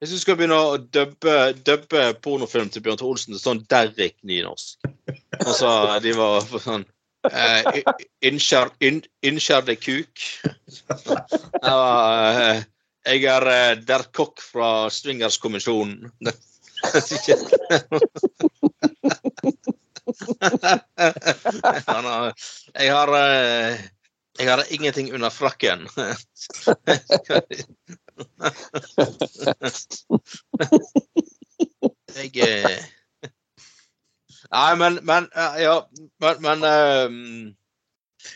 [0.02, 1.36] jeg syns du skal begynne å dubbe,
[1.66, 4.86] dubbe pornofilm til Bjørn Tore Olsen til sånn Derrik nynorsk.
[5.40, 5.72] Altså,
[6.04, 6.86] de var sånn
[7.32, 7.82] eh,
[8.28, 10.26] innskjær, inn, Innskjærde kuk.
[11.66, 12.64] Eh,
[13.06, 16.12] Jeg er eh, der kokk fra Swingerskommisjonen.
[22.76, 23.78] Jeg har eh,
[24.40, 25.88] Jeg har ingenting under frakken.
[32.16, 32.80] Jeg eh,
[34.54, 35.76] Nei, men Men eh, Ja,
[36.24, 37.56] men, men ehm,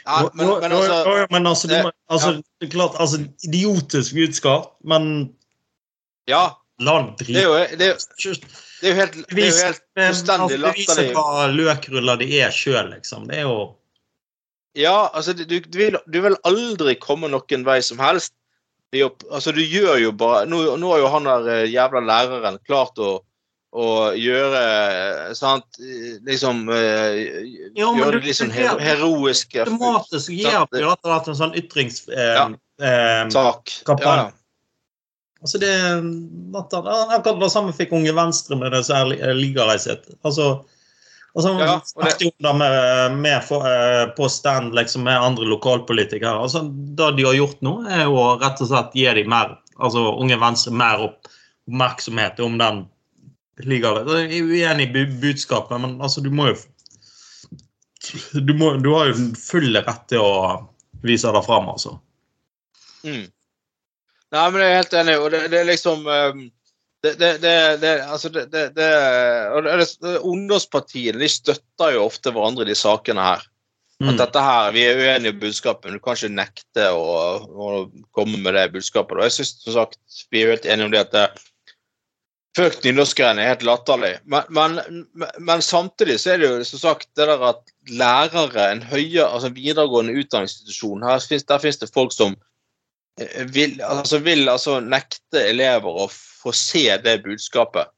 [0.05, 3.17] ja, men, men altså ja, men altså, det- må, altså det klart, altså,
[3.47, 5.35] Idiotisk budskap, men
[6.29, 6.43] Ja,
[6.79, 6.85] det
[7.27, 7.97] det er jo, det er,
[8.81, 12.27] det er jo helt, det er jo helt fullstendig altså, Vise viser hva løkruller de
[12.39, 13.25] er sjøl, liksom.
[13.27, 13.57] Det er jo
[14.77, 18.33] Ja, altså, du, du, vil, du vil aldri komme noen vei som helst.
[18.95, 22.55] Jo- altså, du gjør jo bare Nå, nå har jo han der eh, jævla læreren
[22.65, 23.19] klart å,
[23.77, 23.85] å
[24.17, 24.61] gjøre
[25.29, 25.77] eh, sant
[26.25, 27.19] Liksom eh,
[27.77, 30.49] Ja, Gjøre det litt sånn her, heroisk automatisk gir
[30.81, 30.95] jo
[31.29, 32.07] en sånn ytrings...
[32.09, 32.33] Eh,
[32.81, 33.27] Ja.
[34.01, 34.31] Ja,
[35.41, 35.69] altså det,
[36.57, 39.35] akkurat det samme fikk Unge Venstre med det som er
[41.35, 45.21] Altså, altså Ja, og snakket jo det med, med for, eh, på stand liksom, med
[45.21, 46.33] andre lokalpolitikere.
[46.41, 50.07] Altså, det de har gjort nå, er jo rett og slett gi de mer, altså
[50.15, 52.83] Unge Venstre mer oppmerksomhet om den
[53.69, 54.09] ligaen.
[54.09, 56.57] Jeg er uenig i budskapet, men altså, du må jo
[58.33, 60.33] du, må, du har jo full rett til å
[61.03, 61.97] vise det fram, altså.
[63.03, 63.27] Mm.
[64.29, 66.41] Nei, men jeg er helt enig, og det, det er liksom ehm,
[67.05, 68.31] det, det, det, altså
[70.19, 73.45] Ungdomspartiene de støtter jo ofte hverandre i de sakene her.
[73.99, 74.17] At Mm.
[74.17, 77.07] dette her, Vi er uenige i budskapet, men du kan ikke nekte å,
[77.43, 77.69] å
[78.15, 79.17] komme med det budskapet.
[79.17, 79.99] Og jeg synes, som sagt,
[80.31, 81.25] Vi er helt enige om det at det,
[82.57, 84.15] Fuck nynorskgreiene er helt latterlig.
[84.25, 85.03] Men, men,
[85.37, 87.59] men samtidig så er det jo som sagt det der at
[87.91, 92.35] lærere, en høyere, altså videregående utdanningsinstitusjon, her der finnes det folk som
[93.53, 97.91] vil, altså vil altså nekte elever å få se det budskapet.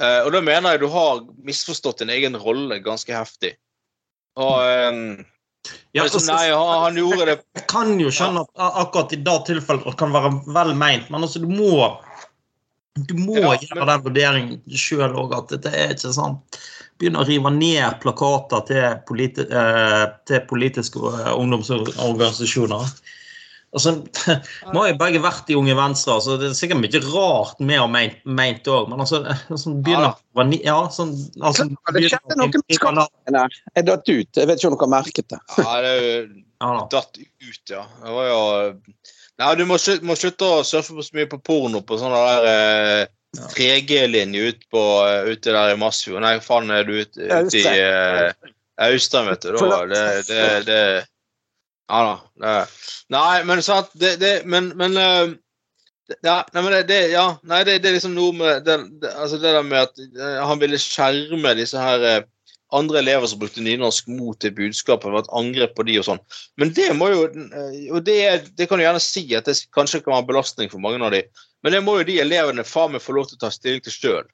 [0.00, 3.54] Eh, og da mener jeg du har misforstått din egen rolle ganske heftig.
[4.40, 5.06] Og um,
[5.94, 9.36] Ja, altså, Nei, han, han gjorde det Jeg kan jo skjønne at akkurat i det
[9.46, 11.86] tilfellet kan være vel meint, men altså, du må
[12.94, 16.58] du må Ja, gjøre den vurderingen sjøl òg, at dette er ikke sant.
[16.98, 22.92] Begynne å rive ned plakater til, politi eh, til politiske eh, ungdomsorganisasjoner.
[23.74, 23.92] Altså,
[24.70, 27.78] Nå har jo begge vært i Unge Venstre, så det er sikkert mye rart vi
[27.80, 28.86] har meint, òg.
[28.92, 29.22] Men altså,
[29.64, 30.14] sånn begynner
[30.62, 31.66] Ja sånn, altså,
[31.96, 33.48] Det skjedde noe med skapene.
[33.74, 34.30] Jeg datt ut.
[34.38, 35.40] Jeg vet ikke om dere har merket det.
[35.58, 37.82] Ja, det er jo datt ut, ja.
[38.04, 38.40] Det var jo
[39.42, 42.24] Nei, du må slutte, må slutte å surfe på så mye på porno på sånne
[42.28, 43.04] der eh,
[43.34, 43.48] Ja.
[43.50, 46.20] 3G-linje ut eh, ute der i Masfjord.
[46.22, 48.52] Nei, faen er du ute, ute i eh,
[48.86, 49.56] Austrheim, vet du.
[49.58, 50.78] Da, det, det, det
[51.92, 52.52] Ja da.
[53.12, 55.34] Nei, men sant det, det, Men, men eh,
[56.24, 58.76] ja, nei, men det, det, ja, nei, det, det er liksom noe med det,
[59.14, 62.22] altså det der med at eh, han ville skjerme disse her eh,
[62.74, 66.22] andre elever som brukte nynorsk mot det budskapet, var et angrep på de og sånn.
[66.58, 67.20] Men det må jo
[67.94, 68.18] Og det,
[68.58, 71.14] det kan du gjerne si at det kanskje kan være en belastning for mange av
[71.14, 71.22] de,
[71.62, 73.94] men det må jo de elevene faen meg få lov til å ta stilling til
[73.94, 74.26] sjøl.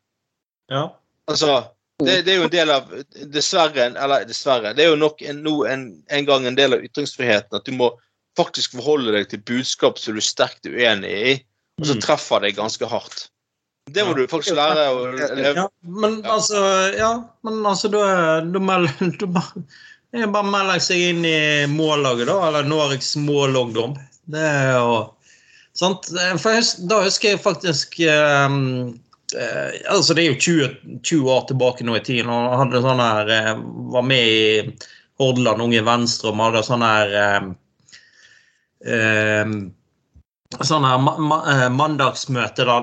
[0.72, 0.88] Ja.
[1.30, 1.59] Altså,
[2.07, 2.92] det, det er jo en del av
[3.34, 7.59] Dessverre, eller dessverre, det er jo nok en, en, en gang en del av ytringsfriheten
[7.59, 7.90] at du må
[8.38, 11.36] faktisk forholde deg til budskap som du er sterkt uenig i,
[11.80, 12.03] og så Mm.
[12.05, 13.28] treffer det ganske hardt.
[13.90, 16.61] Det må du faktisk lære å leve Ja, men altså
[16.94, 18.03] Ja, men altså da,
[18.44, 19.64] da melder bare,
[20.14, 22.36] å melde seg inn i mållaget, da.
[22.48, 23.96] Eller Noregs målungdom.
[24.30, 24.92] Det er jo
[25.80, 26.11] Sant?
[26.42, 28.57] For da husker jeg faktisk eh,
[29.39, 32.85] eh, Altså, det er jo 20, 20 år tilbake nå i tiden, og jeg hadde
[32.87, 33.53] sånn her eh,
[33.97, 34.72] Var med i
[35.20, 37.51] Hordaland Unge Venstre, og hadde sånn her eh,
[38.95, 39.55] eh,
[40.59, 42.81] sånn her ma ma eh, mandagsmøte da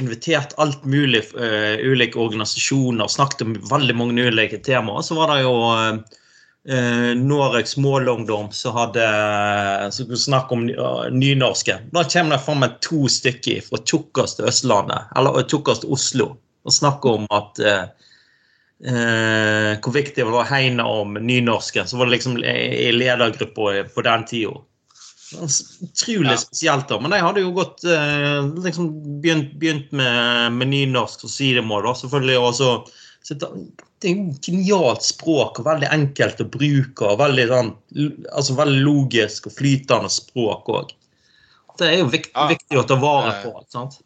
[0.00, 5.04] invitert alt mulig uh, ulike organisasjoner, snakket om veldig mange ulike temaer.
[5.04, 5.98] Så var det jo eh,
[6.68, 9.06] eh, Noregs målungdom som hadde
[9.92, 11.78] som snakk om uh, eh, nynorske.
[11.90, 17.30] Da kommer det fram to stykker fra tjukkeste Østlandet, eller tjukkeste Oslo, og snakker om
[17.34, 17.84] at eh,
[18.86, 21.88] eh, hvor viktig det var å hegne om nynorsken.
[21.88, 22.58] Så var det liksom i
[22.88, 24.60] i ledergruppa på den tida.
[25.32, 26.36] Utrolig Ja.
[26.36, 26.98] spesielt, da.
[27.00, 28.90] Men de hadde jo gått eh, liksom
[29.22, 32.38] begynt, begynt med, med nynorsk og sidemål, da, selvfølgelig.
[32.38, 32.90] Og
[33.22, 33.48] så, det,
[34.02, 37.06] er jo genialt språk og veldig enkelt å bruke.
[37.06, 37.70] og Veldig, sånn,
[38.32, 40.96] altså veldig logisk og flytende språk òg.
[41.78, 42.48] Det er jo viktig, Ja.
[42.50, 43.54] viktig å ta vare på.
[43.60, 44.00] ikke sant?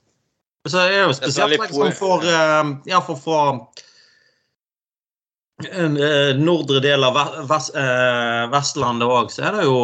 [0.69, 3.71] Så er det jo spesielt liksom, for eh, ja, for
[5.65, 7.17] en eh, nordre del av
[7.49, 9.79] Vest, eh, Vestlandet òg, så er det jo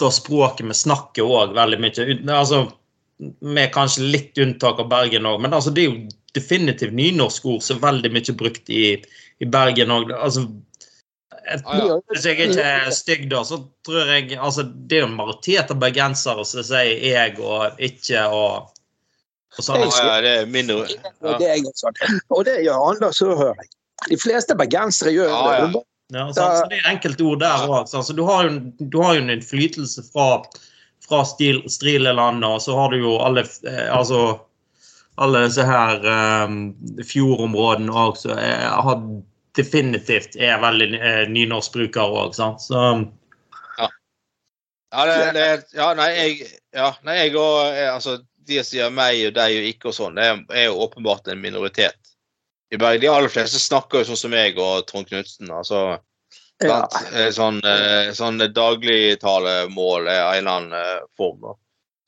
[0.00, 2.06] da språket vi snakker òg veldig mye.
[2.32, 2.62] Altså,
[3.40, 7.80] med kanskje litt unntak av Bergen òg, men altså, det er jo definitivt nynorskord som
[7.80, 8.84] er veldig mye brukt i,
[9.42, 10.12] i Bergen òg.
[10.14, 10.46] Altså,
[11.46, 11.98] et, ja.
[12.10, 15.70] hvis jeg ikke er stygg, da, så tror jeg altså, Det er jo en majoritet
[15.70, 18.70] av bergensere som sier 'jeg' og 'ikke' og,
[19.58, 19.84] og sånn.
[19.84, 20.90] Ja, ja, det er min ord.
[20.90, 21.38] ja.
[21.38, 22.00] det, er sånn.
[22.34, 23.70] og det gjør andre, så hører jeg.
[24.10, 25.66] De fleste bergensere gjør Ja, ja.
[25.66, 25.84] det.
[26.14, 26.58] Ja, sant?
[26.58, 27.88] Så det er enkelte ord der òg.
[27.90, 30.42] Så du har jo, du har jo en innflytelse fra,
[31.06, 34.38] fra Strileland, og så har du jo alle eh, altså
[35.16, 36.02] alle disse her
[36.46, 36.58] um,
[37.08, 39.00] fjordområdene òg så jeg har
[39.56, 42.34] definitivt er veldig eh, nynorskbrukere òg.
[42.36, 42.82] Så
[44.96, 48.92] Ja, det, det, ja, nei, jeg, ja, nei, jeg og eh, altså, De som gjør
[48.94, 52.12] meg og deg og ikke og sånn, det er, jo åpenbart en minoritet.
[52.70, 55.50] I Bergen, De aller fleste snakker jo sånn som meg og Trond Knutsen.
[55.50, 55.98] altså
[56.62, 56.86] Ja.
[56.86, 56.94] sant?
[57.12, 61.40] Eh, Sånn, eh, sånn dagligtalemål er en eller annen eh, form.
[61.42, 61.56] da.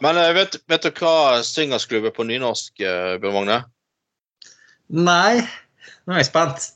[0.04, 3.58] Men eh, vet, vet du hva swingersklubb er på nynorsk, eh, Bjørn Magne?
[4.88, 5.42] Nei,
[6.06, 6.70] nå er jeg spent.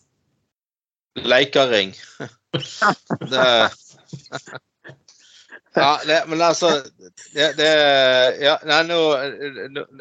[1.23, 1.95] Leikaring.
[3.33, 3.47] det,
[5.77, 6.73] ja, det, men altså
[7.33, 7.69] det, det,
[8.43, 8.99] ja, nei, nå,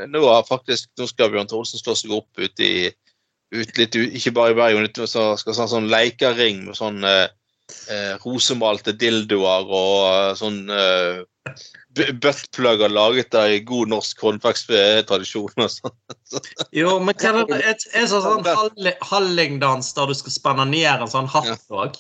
[0.04, 2.90] nå, har faktisk Nå skal Bjørn Olsen slå seg opp ute i
[3.52, 7.28] ut litt, Ikke bare i Bergen, men så skal sånn, sånn leikaring med sånn eh,
[7.92, 11.24] eh, rosemalte dildoer og sånn eh,
[11.98, 15.96] b- buttplugger laget der i god norsk håndverkstradisjon og sånn.
[16.76, 17.60] Jo, men hva er det?
[17.62, 21.98] Er er det sånn halli- hallingdans der du skal spenne ned en sånn hatt òg?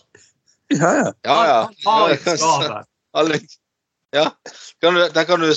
[0.72, 1.10] Ja, ja.
[1.28, 1.62] Ja, ja.
[1.84, 3.58] ja, jeg svaret?
[4.16, 4.28] Ja.
[4.84, 5.50] Kan du, der kan du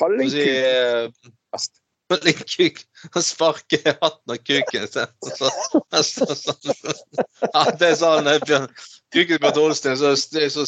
[0.00, 0.38] Hallingkuk.
[0.38, 1.08] eh,
[2.12, 2.80] Hallingkuk.
[3.14, 5.08] Og sparke hatten av kuken sin.
[5.36, 5.50] Så,
[6.04, 6.54] så, så,
[7.44, 8.68] ja, det er sånn eh, Bjørn,
[9.14, 10.64] Kuken på Bjørn er så, er så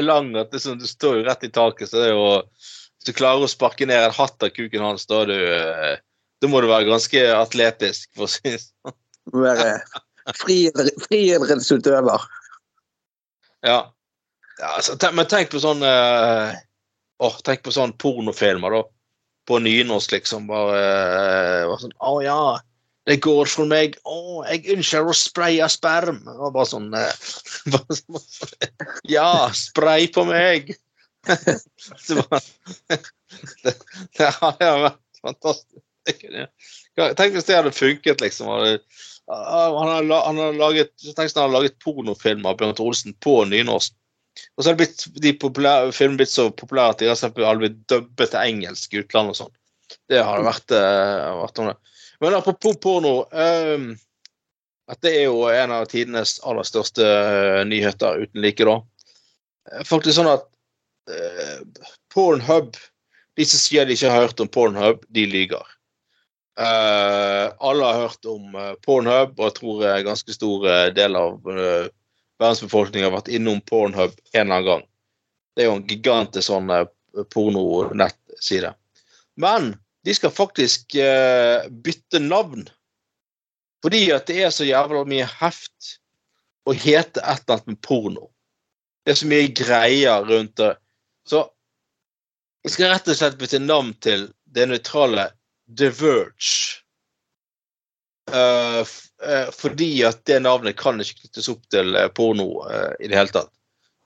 [0.00, 1.90] lang at det, sånn, du står jo rett i taket.
[1.90, 5.04] Så det er jo Hvis du klarer å sparke ned en hatt av kuken hans,
[5.10, 5.98] da du eh,
[6.40, 8.96] Da må du være ganske atletisk, for å si det sånn.
[9.36, 9.74] Være
[10.38, 12.24] friidretts- friidrettsutøver.
[13.62, 13.78] Ja.
[14.58, 16.56] ja altså, tenk, men tenk på sånn eh,
[17.22, 18.82] åh, Tenk på sånn pornofilmer, da.
[19.46, 20.48] På nynorsk, liksom.
[20.50, 20.82] Bare,
[21.68, 22.40] bare sånn Å ja,
[23.08, 23.96] det går for meg.
[24.06, 26.22] Å, jeg ønsker å spraye sperm.
[26.36, 27.28] Og bare sånn eh,
[27.72, 28.20] bare sånn,
[29.16, 30.74] Ja, spray på meg!
[31.26, 32.42] det, var,
[33.62, 33.74] det,
[34.18, 35.82] det hadde vært fantastisk.
[36.98, 38.50] Tenk hvis det hadde funket, liksom.
[39.30, 43.94] Han har, laget, tenk hvis han hadde laget pornofilm av Bjørn Olsen på nynorsk.
[44.56, 48.40] Og så har blitt, de filmene blitt så populære at de har blitt dubbet til
[48.40, 49.54] engelsk i utlandet og sånn.
[50.08, 51.76] Det har vært, uh, vært noe.
[52.22, 53.96] Men apropos porno um,
[54.92, 58.76] Dette er jo en av tidenes aller største uh, nyheter uten like, da.
[59.88, 60.44] Faktisk sånn at
[61.10, 62.78] uh, Pornhub
[63.38, 65.66] De som sier de ikke har hørt om Pornhub, de lyver.
[66.60, 71.38] Uh, alle har hørt om uh, Pornhub, og jeg tror en ganske stor del av
[71.48, 74.84] verdensbefolkningen har vært innom Pornhub en eller annen gang.
[75.56, 76.70] Det er jo en gigantisk sånn
[77.32, 78.74] pornonettside.
[79.40, 79.72] Men
[80.02, 80.96] de skal faktisk
[81.84, 82.64] bytte navn.
[83.82, 85.96] Fordi at det er så jævla mye heft
[86.66, 88.28] å hete et eller annet med porno.
[89.02, 90.72] Det er så mye greier rundt det.
[91.26, 91.44] Så
[92.62, 95.30] jeg skal rett og slett bytte navn til det nøytrale
[95.66, 96.78] The Verge.
[98.32, 98.86] Uh,
[99.52, 103.50] fordi at det navnet kan ikke knyttes opp til porno uh, i det hele tatt.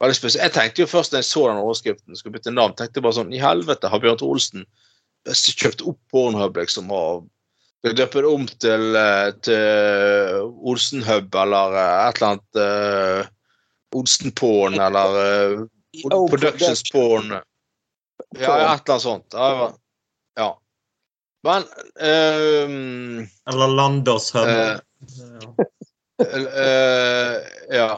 [0.01, 3.33] Jeg tenkte jo først da jeg så den overskriften, skulle bytte navn, tenkte bare sånn
[3.33, 4.67] I helvete, har Bjørn Olsen
[5.35, 7.27] kjøpt opp Pornhub liksom, og
[7.87, 8.97] de det om til,
[9.47, 13.29] til Olsenhub eller et eller annet uh,
[13.95, 15.67] Olsenporn eller uh,
[16.31, 17.37] Productions Porn.
[18.37, 19.37] Ja, et eller annet sånt.
[20.37, 20.49] Ja.
[21.47, 21.63] Men
[22.03, 24.49] um, Eller Landåshub.
[24.49, 24.79] Uh,
[26.23, 27.37] uh,
[27.79, 27.91] ja.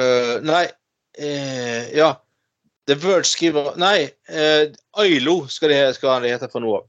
[0.00, 0.64] Uh, nei
[1.94, 2.12] Ja.
[2.88, 4.08] The Verge skriver Nei,
[4.96, 6.86] Ailo skal det, skal det hete for noe.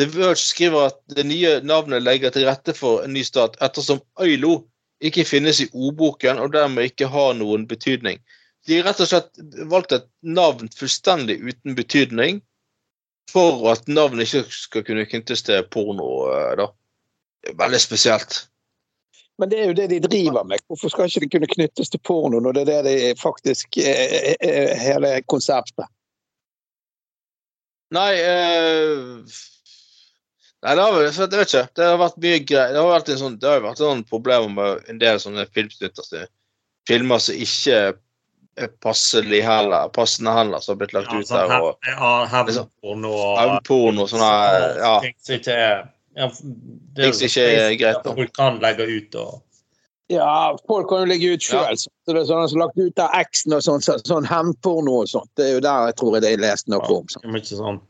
[0.00, 4.00] The Verge skriver at det nye navnet legger til rette for en ny stat, ettersom
[4.24, 4.62] Ailo
[5.04, 8.22] ikke finnes i ordboken og dermed ikke har noen betydning.
[8.64, 12.40] De har rett og slett valgt et navn fullstendig uten betydning
[13.30, 16.08] for at navnet ikke skal kunne knyttes til porno.
[16.56, 16.70] da.
[17.52, 18.46] Veldig spesielt.
[19.38, 20.62] Men det er jo det de driver med.
[20.70, 24.76] Hvorfor skal ikke det kunne knyttes til porno når det er det de faktisk er
[24.78, 25.88] hele konseptet?
[27.94, 29.34] Nei eh,
[30.64, 31.66] Nei, det har, jeg vet ikke.
[31.76, 32.70] Det har vært mye greier.
[32.72, 36.24] Det har vært en sånn, det har vært sånn problemer med en del sånne filmsnutter.
[36.88, 37.80] Filmer som ikke
[38.56, 41.66] er passelig heller, passende heller som har blitt lagt ja, ut sånn, der.
[41.66, 44.30] Og, ja, hevnporno og og sånne
[44.80, 44.94] ja.
[46.14, 46.30] Ikke er ja,
[46.94, 48.04] det er jo ikke er greit.
[48.04, 48.14] da.
[48.14, 49.42] Folk kan legge ut og
[50.12, 51.72] Ja, folk kan jo legge ut sjøl.
[51.72, 51.76] Ja.
[51.80, 55.08] Så det er sånn som lagt ut av eksen og sånn, så, sånn hevnporno og
[55.08, 55.30] sånt.
[55.34, 57.08] Det er jo der jeg tror jeg det er lest noe om.
[57.08, 57.24] Sånn.
[57.24, 57.80] ja, mye sånn.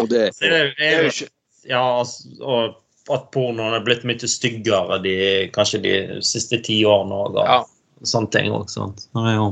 [0.00, 1.30] Og det, det, er, Det er er jo ikke
[1.64, 5.14] Ja, altså, og at pornoen er blitt mye styggere de,
[5.54, 5.94] kanskje de
[6.24, 7.60] siste ti årene og, Ja.
[8.04, 8.66] sånne ting òg.
[8.72, 9.46] Det er jo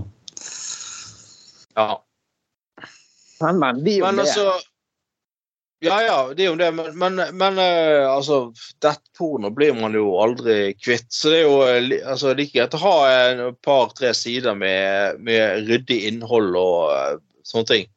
[1.76, 1.88] ja.
[3.40, 4.46] men, men, de er Men altså
[5.82, 8.52] Ja, ja, det er jo det, men, men, men eh, altså
[8.84, 11.08] Dettporno blir man jo aldri kvitt.
[11.10, 15.66] Så det er jo eh, altså, like greit å ha et par-tre sider med, med
[15.66, 17.16] ryddig innhold og eh,
[17.48, 17.90] sånne ting.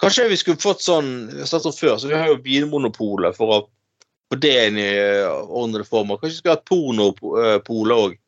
[0.00, 3.56] Kanskje vi skulle fått sånn Vi har om før, så vi har jo Vinmonopolet for
[3.56, 3.60] å
[4.30, 6.20] få det inn i eh, ordnede former.
[6.20, 8.20] Kanskje vi skulle hatt Pornopolet òg.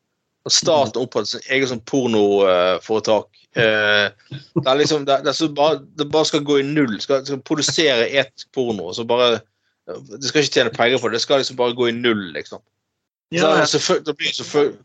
[0.43, 3.29] Og staten opprettet sitt eget sånn pornoforetak.
[3.55, 6.95] Eh, det er liksom det, det, er så bare, det bare skal gå i null.
[7.01, 8.93] Skal, skal produsere ett porno.
[8.93, 9.39] Så bare,
[9.85, 11.19] det skal ikke tjene penger på det.
[11.19, 12.63] Det skal liksom bare gå i null, liksom.
[13.33, 14.77] Ja, Så, det blir selvfølgelig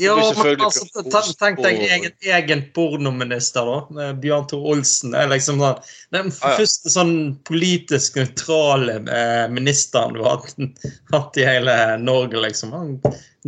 [0.00, 4.10] ja men altså, tenk, tenk deg egen, egen pornominister, da.
[4.22, 5.14] Bjørn Tor Olsen.
[5.14, 5.80] er liksom sånn,
[6.14, 7.14] Den første sånn
[7.48, 10.40] politisk nøytrale eh, ministeren du har
[11.14, 12.72] hatt, i hele Norge, liksom.
[12.76, 12.94] Han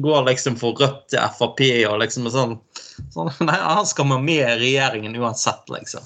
[0.03, 2.59] går liksom for Rødt til Frp og liksom sånn,
[3.15, 6.05] sånn Nei, han skal med med i regjeringen uansett, liksom.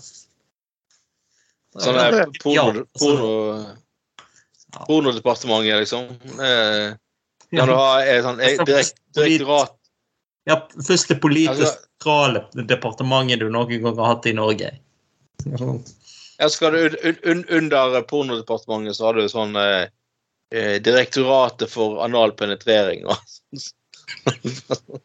[1.76, 3.32] Sånn er porno, Ja, porno,
[4.76, 4.84] Ja.
[4.84, 6.08] pornodepartementet, liksom.
[6.42, 6.94] Eh,
[7.54, 7.90] Kan du ha
[8.24, 9.75] sånn direkt, direktorat
[10.46, 14.70] Ja, første politisk sentrale departementet du noen gang har hatt i Norge.
[16.38, 19.88] Ja, skal du un, un, un, Under pornodepartementet så har du sånn eh,
[20.54, 23.16] eh, Direktoratet for anal penetrering og
[24.76, 25.00] sånn.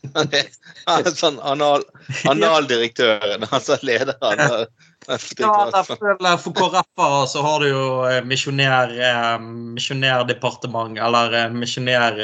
[1.20, 1.82] Sånn anal,
[2.28, 4.40] analdirektøren, altså lederen.
[4.40, 9.36] Ja, for KrF-ere så har du jo eh, eh,
[9.76, 12.18] misjonærdepartement, eller eh, misjonær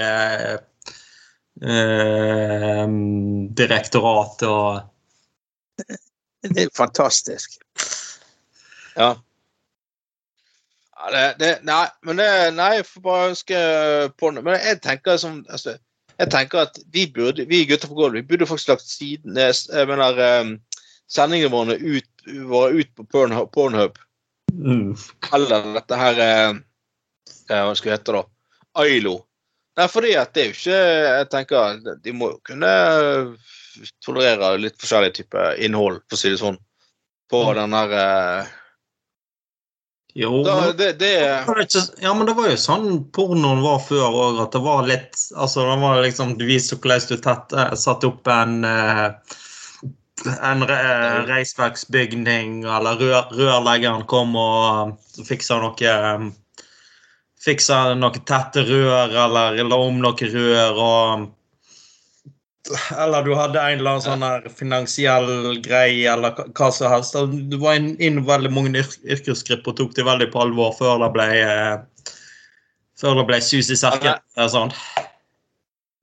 [1.62, 2.88] eh, eh,
[3.57, 4.80] direktorat og
[6.46, 7.57] Det er fantastisk.
[8.96, 9.16] Ja.
[10.96, 13.59] ja det, det, nei, men det, nei, jeg får bare ønske
[14.20, 14.44] på det.
[14.46, 15.76] Men jeg tenker som altså,
[16.16, 19.88] Jeg tenker at vi burde, vi gutter på gulvet, vi burde faktisk lagt siden, jeg
[19.90, 20.54] mener, eh,
[21.12, 22.09] sendingene våre ut,
[22.48, 23.98] våre ut på Pornhub, Pornhub.
[24.52, 24.96] Mm.
[25.34, 26.54] Eller dette her eh,
[27.50, 28.22] eh, Hva skal det hete, da?
[28.80, 29.18] Ailo.
[29.77, 32.70] Nei, fordi at det er jo ikke Jeg tenker de må jo kunne
[34.05, 36.57] tolerere litt forskjellig type innhold, for å si det sånn,
[37.29, 37.57] på Mm.
[37.59, 38.55] den der eh,
[40.16, 44.55] Jo, da, det, det ja, men det var jo sånn pornoen var før òg, at
[44.57, 48.31] det var litt Altså, det var liksom Du viste hvordan du tett, satt satte opp
[48.33, 49.11] en eh,
[50.41, 50.77] en re
[51.29, 54.97] reisverksbygning, eller rør, rørleggeren kom og
[55.29, 56.31] fiksa noe
[57.47, 61.32] eh, noen noe tette rør, eller la om noen rør, og
[62.99, 67.14] Eller du hadde en eller annen sånn her finansiell greie, eller hva- som helst.
[67.51, 70.99] Du var inn, inn veldig mange yr yrkesgrupper og tok det veldig på alvor før
[71.05, 71.76] det ble eh,
[72.99, 74.18] Før det ble sus i serken.
[74.51, 74.72] Sånn.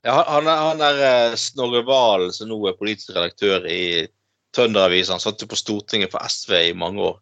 [0.05, 4.07] Ja, han han er eh, Snorre Valen, som nå er politisk redaktør i
[4.55, 5.17] Trønderavisen.
[5.17, 7.19] Han satt jo på Stortinget for SV i mange år.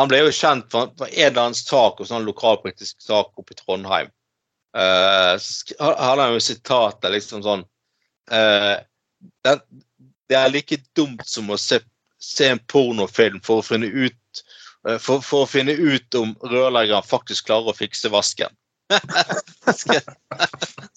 [0.00, 3.54] Han ble jo kjent for, for en eller annen sak, og sånn lokalpolitisk sak oppe
[3.54, 4.10] i Trondheim.
[4.74, 7.60] Uh, så sk- han jo sitatet liksom sånn
[8.34, 8.74] uh,
[9.46, 9.52] det,
[10.28, 11.78] det er like dumt som å se,
[12.18, 14.42] se en pornofilm for å finne ut
[14.88, 18.52] eh, for, for å finne ut om rørleggeren faktisk klarer å fikse vasken.
[19.80, 20.02] Skrev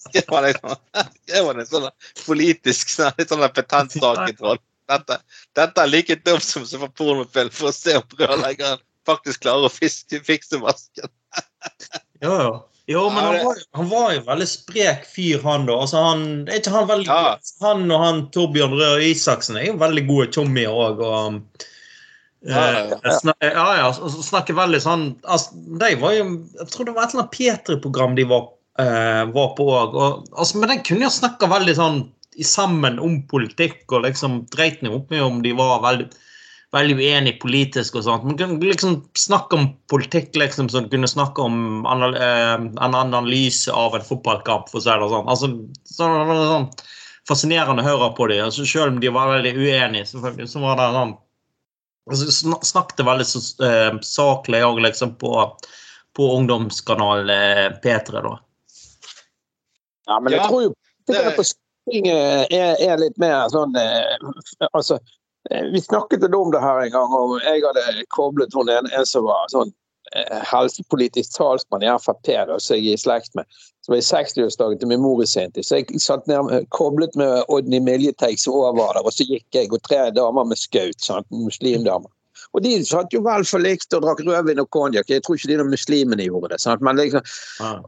[0.08, 0.74] skrev han liksom
[1.22, 1.88] skrev han en sånn
[2.26, 4.64] politisk sånn, litt sånn petentsak i Trondheim?
[4.88, 5.18] Dette,
[5.56, 9.44] dette er like dumt som å se på pornofilm for å se om rørleggeren faktisk
[9.46, 11.10] klarer å fiske, fikse vasken.
[12.24, 12.52] ja, ja.
[12.88, 15.74] Jo, men han var, han var jo veldig sprek fyr, han da.
[15.84, 17.34] Altså, han, er ikke han veldig Ja.
[17.60, 21.02] Han og han Torbjørn Røe Isaksen er jo veldig gode Tommy òg.
[21.04, 21.66] Og,
[22.48, 23.86] Ja, ja, eh, snak, ja, ja,
[24.22, 28.14] snakker veldig sånn altså, De var jo Jeg tror det var et eller annet P3-program
[28.14, 28.44] de var,
[28.78, 29.98] eh, var på òg.
[30.32, 31.98] Altså, men den kunne jo snakka veldig sånn
[32.46, 36.08] sammen om politikk, og liksom dreit nå opp med om de var veldig
[36.76, 38.24] veldig uenig politisk og sånt.
[38.28, 42.96] Man kunne liksom snakke om politikk liksom som du kunne snakke om anal eh, en
[42.98, 45.30] analyse av en fotballkamp, for å si det sånn.
[45.32, 45.48] Altså,
[45.88, 46.66] sånn, sånn
[47.28, 48.44] fascinerende å høre på dem.
[48.48, 51.14] Altså, selv om de var veldig uenige, selvfølgelig, så var det sånn
[52.10, 55.32] altså, sn- Snakket veldig så, uh, saklig òg, liksom, på,
[56.16, 58.34] på ungdomskanal uh, P3, da.
[60.08, 60.74] Ja, men jeg Ja, tror jo
[61.08, 65.14] det på Stortinget er, er litt mer sånn uh, Altså, eh,
[65.72, 69.24] vi snakket om det her en gang, og jeg hadde koblet hun en, en som
[69.28, 69.70] var sånn
[70.16, 72.28] eh, helsepolitisk talsmann i Frp,
[72.60, 73.48] som jeg er i slekt med.
[73.84, 75.64] Som var i 60-årsdagen til min mor i sin tid.
[75.64, 79.72] Så jeg satt ned, koblet med Odny Miljeteig som var der, og så gikk jeg
[79.72, 81.00] og tre damer med skaut.
[81.04, 82.10] sant, muslimdamer.
[82.54, 85.10] Og de satt jo vel for likt og drakk rødvin og konjakk.
[85.10, 86.60] Jeg tror ikke de muslimene gjorde det.
[86.62, 87.24] sant, men liksom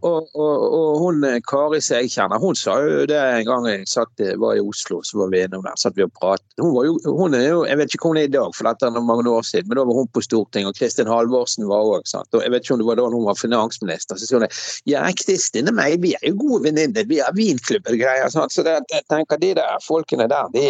[0.06, 3.68] og, og, og hun eh, Kari som jeg kjenner, hun sa jo det en gang
[3.70, 6.46] jeg satt, var i Oslo, så var vi innom der, satt vi og pratet.
[6.60, 8.68] Hun, var jo, hun er jo, Jeg vet ikke hvor hun er i dag, for
[8.68, 11.88] dette er mange år siden, men da var hun på Stortinget, og Kristin Halvorsen var
[11.88, 12.06] òg.
[12.10, 14.18] Jeg vet ikke om det var da hun var finansminister.
[14.18, 14.48] Så sier hun
[14.88, 18.30] ja, Kristin og meg, vi er jo gode venninner, vi har vinklubb og greier.
[18.32, 18.54] Sant?
[18.54, 20.66] Så det, jeg tenker de der folkene der, de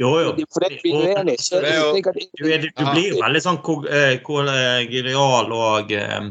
[0.00, 0.32] Jo, jo.
[0.52, 1.94] For det er vi så er er jo-
[2.38, 3.58] Du, er, du blir jo veldig sånn
[3.90, 6.30] eh, kollegial og eh,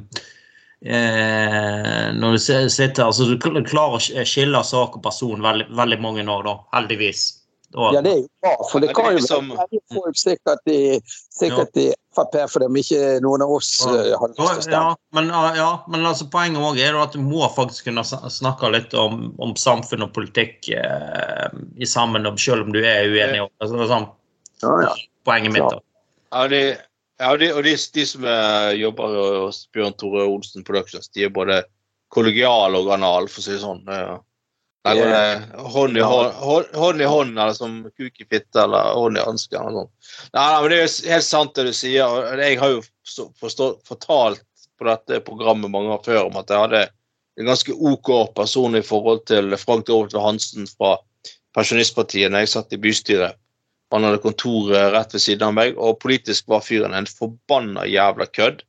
[0.86, 2.38] eh, Når du
[2.70, 6.58] sitter altså Du klarer å skille sak og person veldig, veldig mange år, da.
[6.74, 7.39] Heldigvis.
[7.78, 10.16] Og, Ja, det er jo bra, for det det kan er jo liksom- være folk
[10.18, 11.00] sikkert i,
[11.30, 13.92] sikkert i Frp fordi de ikke noen av oss Ja.
[13.94, 14.96] eh, har lyst til å Ja, stemme.
[15.14, 19.36] men, ja, men altså, poenget også er at du må faktisk kunne snakke litt om,
[19.40, 21.50] om samfunn og politikk eh,
[21.80, 23.48] i sammen, selv om du er uenig.
[23.62, 24.10] Altså, det er sånn,
[24.64, 24.96] Ja, ja.
[25.26, 25.70] poenget mitt.
[25.70, 25.80] da.
[26.34, 26.82] Ja, det,
[27.20, 31.30] ja, de, og de, de som eh, jobber hos Bjørn Tore Olsen Productions, de er
[31.30, 31.64] både
[32.12, 33.84] kollegiale og anal, for å si det sånn.
[33.86, 34.18] Ja.
[34.88, 38.62] Der går det hånd i hånd, hånd, hånd i hånd, eller som kuk i fitte,
[38.64, 39.60] eller hånd i hanske.
[39.60, 39.84] Nei,
[40.36, 42.16] nei, men det er jo helt sant det du sier.
[42.40, 42.80] Jeg har jo
[43.44, 44.46] forstå- fortalt
[44.80, 46.86] på dette programmet mange ganger før om at jeg hadde
[47.40, 50.96] en ganske OK person i forhold til Frank Dorthe Hansen fra
[51.56, 53.36] Pensjonistpartiet når jeg satt i bystyret.
[53.92, 58.28] Han hadde kontoret rett ved siden av meg, og politisk var fyren en forbanna jævla
[58.32, 58.62] kødd.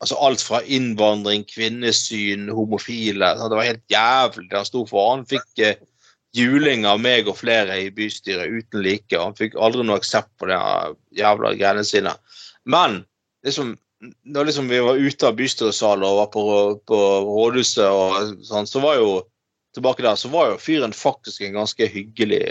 [0.00, 3.34] Altså alt fra innvandring, kvinnesyn, homofile.
[3.36, 5.10] Det var helt jævlig det han sto for.
[5.12, 5.82] Han fikk eh,
[6.36, 9.12] juling av meg og flere i bystyret uten like.
[9.18, 10.56] og Han fikk aldri noe aksept på de
[11.20, 12.14] jævla greiene sine.
[12.64, 13.02] Men
[13.44, 13.74] liksom,
[14.24, 16.44] da liksom vi var ute av bystyresalen og var på,
[16.88, 19.14] på rådhuset, og sånn, så var jo
[19.76, 22.44] tilbake der, så var jo fyren faktisk en ganske hyggelig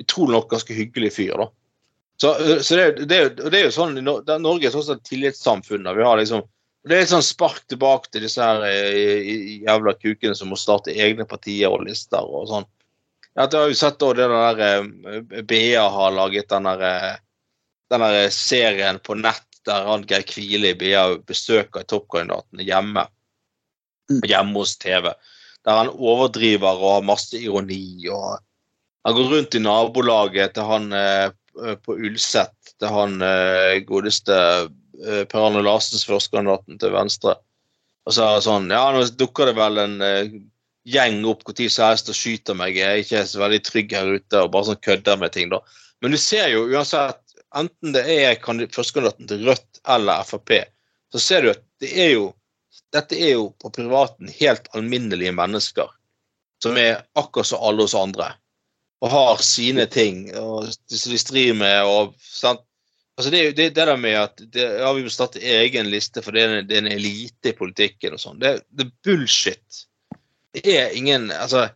[0.00, 1.44] Utrolig nok ganske hyggelig fyr, da.
[2.16, 2.30] Så,
[2.64, 5.84] så det, det, det er jo sånn, Norge er sånn et tillitssamfunn.
[5.84, 6.40] vi har liksom
[6.88, 9.26] det er et sånn spark tilbake til disse her eh,
[9.66, 12.68] jævla kukene som må starte egne partier og lister og sånn.
[13.36, 16.86] Jeg har jo sett da det der eh, BA har laget den der
[18.08, 23.04] eh, serien på nett der han Geir Kvile BA besøker toppkandidatene hjemme.
[24.08, 24.22] Mm.
[24.24, 25.12] Hjemme hos TV.
[25.68, 28.08] Der han overdriver og har masse ironi.
[28.08, 28.40] og
[29.04, 30.88] Han går rundt i nabolaget til han
[31.84, 33.20] på Ulset, til han
[33.84, 34.38] godeste
[35.30, 37.36] Per Arne Larsens førstekandidaten til Venstre.
[38.06, 40.32] Og så er det sånn Ja, nå dukker det vel en eh,
[40.88, 42.78] gjeng opp tid som helst og skyter meg.
[42.78, 45.60] Jeg er ikke så veldig trygg her ute og bare sånn kødder med ting, da.
[46.00, 47.20] Men du ser jo uansett,
[47.56, 50.54] enten det er kandi- førstekandidaten til Rødt eller Frp,
[51.12, 52.28] så ser du at det er jo
[52.94, 55.90] Dette er jo på privaten helt alminnelige mennesker
[56.62, 58.32] som er akkurat som alle oss andre.
[59.02, 62.62] Og har sine ting og som de strir med og sant?
[63.20, 66.32] Altså det, det, det der med at det, ja, vi må starte egen liste for
[66.32, 69.82] det er, en- det er en elite i politikken og sånn, det, er bullshit.
[70.56, 71.66] Det er ingen Altså,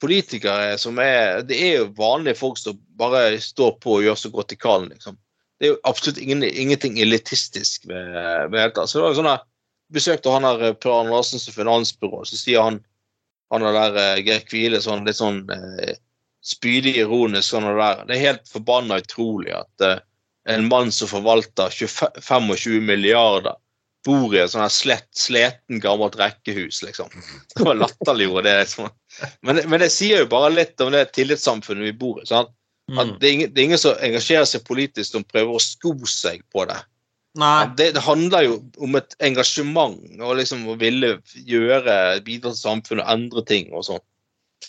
[0.00, 4.30] politikere som er Det er jo vanlige folk som bare står på og gjør så
[4.32, 5.18] godt de kan, liksom.
[5.58, 8.12] Det er jo absolutt ingen, ingenting elitistisk ved,
[8.52, 8.86] ved det.
[8.88, 9.46] Så det var jo sånn at
[9.92, 12.80] besøkte han her Per Arne Larsens finansbyrå, så sier han
[13.54, 15.94] han er der eh, Geir Kvile sånn litt sånn eh,
[16.44, 18.00] spydig ironisk sånn og der.
[18.08, 20.00] Det er helt forbanna utrolig at eh,
[20.46, 23.56] en mann som forvalter 25, 25 milliarder,
[24.06, 27.10] bor i et sånn her slett, sleten, gammelt rekkehus, liksom.
[27.56, 28.58] Det var latterliggjorde det.
[28.62, 28.92] Liksom.
[29.42, 32.26] Men, men det sier jo bare litt om det tillitssamfunnet vi bor i.
[32.28, 32.52] sant?
[32.92, 33.16] At Mm.
[33.18, 36.44] det, er ingen, det er ingen som engasjerer seg politisk som prøver å sko seg
[36.54, 36.76] på det.
[37.76, 43.02] Det, det handler jo om et engasjement og liksom å ville gjøre, bidra til samfunnet
[43.02, 44.04] og endre ting og sånn.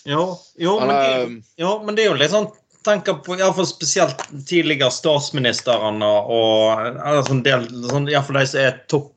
[0.10, 0.24] Jo,
[0.58, 2.50] jo, men det, Um, jo, men det er jo litt sånn
[2.88, 8.48] tenker på i hvert fall spesielt tidligere statsministrene og altså en del sånn, Iallfall de
[8.50, 9.12] som er topp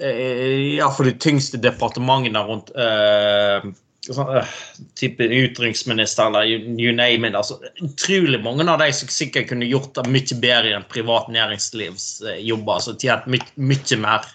[0.00, 3.66] eh, Iallfall de tyngste departementene rundt eh,
[4.06, 4.54] sånn, eh,
[4.98, 7.36] type utenriksminister eller you, you name it.
[7.38, 12.74] Altså, utrolig mange av de som sikkert kunne gjort det mye bedre enn privat næringslivsjobber.
[12.78, 14.28] Altså tjent my, mye mer.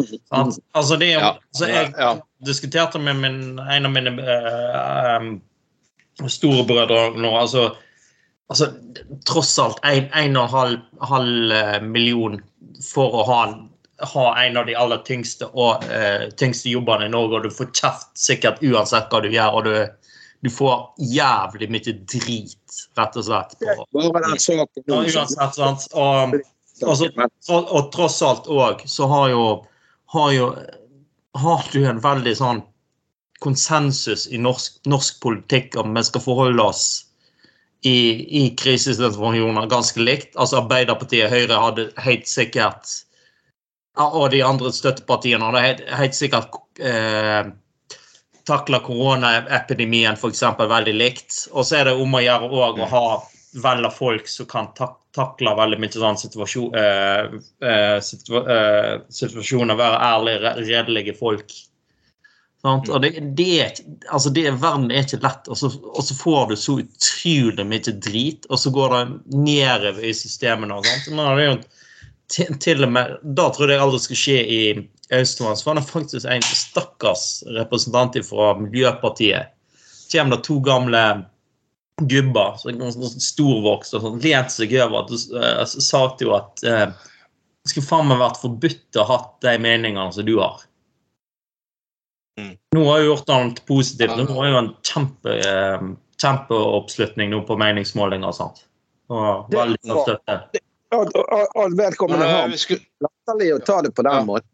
[0.00, 0.58] Sant?
[0.74, 1.34] Altså, det Ja.
[1.56, 2.14] så jeg Ja.
[2.46, 5.40] diskuterte med min, en av mine em,
[6.28, 7.30] storebrødre nå.
[7.38, 7.70] Altså,
[8.50, 8.70] altså
[9.28, 10.78] tross alt en, en og en halv,
[11.12, 12.40] halv eh, million
[12.84, 13.40] for å ha,
[14.14, 17.72] ha en av de aller tyngste og uh, tyngste jobbene i Norge, og du får
[17.76, 23.26] kjeft sikkert uansett hva du gjør, og du, du får jævlig mye drit, rett og
[23.26, 23.56] slett.
[23.60, 24.06] På,
[24.88, 25.86] uansett, sant?
[25.92, 26.38] Og,
[26.86, 29.46] og, så, og tross alt òg, så har jo,
[30.16, 30.52] har jo
[31.38, 32.58] Har du en veldig sånn
[33.40, 36.84] konsensus i norsk, norsk politikk om vi skal forholde oss
[37.82, 37.96] i,
[38.42, 40.36] i krisesituasjoner ganske likt.
[40.36, 42.98] Altså Arbeiderpartiet Høyre hadde helt sikkert
[44.00, 47.50] Og de andre støttepartiene hadde helt, sikkert eh,
[48.48, 50.44] takla koronaepidemien f.eks.
[50.60, 51.42] veldig likt.
[51.52, 53.04] Og så er det om å gjøre òg å ha
[53.64, 57.32] vel av folk som kan tak takle veldig mye sånn situasjon, eh,
[57.66, 61.54] eh, eh, situasjoner, være ærlige, redelige folk.
[62.60, 62.90] Sant?
[62.92, 63.78] Og det, det er
[64.12, 67.94] altså det, Verden er ikke lett, og så, og så får du så utrolig mye
[68.04, 70.76] drit, og så går det nedover i systemene.
[70.76, 71.08] og sånt.
[71.16, 71.54] Er det jo
[72.30, 74.62] til, til og med, Da trodde jeg aldri skulle skje i
[75.16, 75.56] Austevoll.
[75.56, 79.56] Så var det faktisk en stakkars representant fra Miljøpartiet.
[80.12, 81.04] Kommer det to gamle
[82.00, 86.86] gubber, så ganske storvokste, og sånn, lente seg over og sa sa jo at eh,
[87.60, 90.62] det skulle faen meg vært forbudt å ha de meningene som du har.
[92.40, 92.54] Mm.
[92.76, 94.16] Nå har jeg gjort annet positivt.
[94.16, 95.86] Nå er jo en kjempe, eh,
[96.22, 98.64] kjempeoppslutning nå på meningsmålinger og sånt.
[99.10, 100.04] Og veldig bra.
[100.06, 100.62] støtte.
[101.80, 104.48] Velkommen skulle, latterlig å ta det på den måten.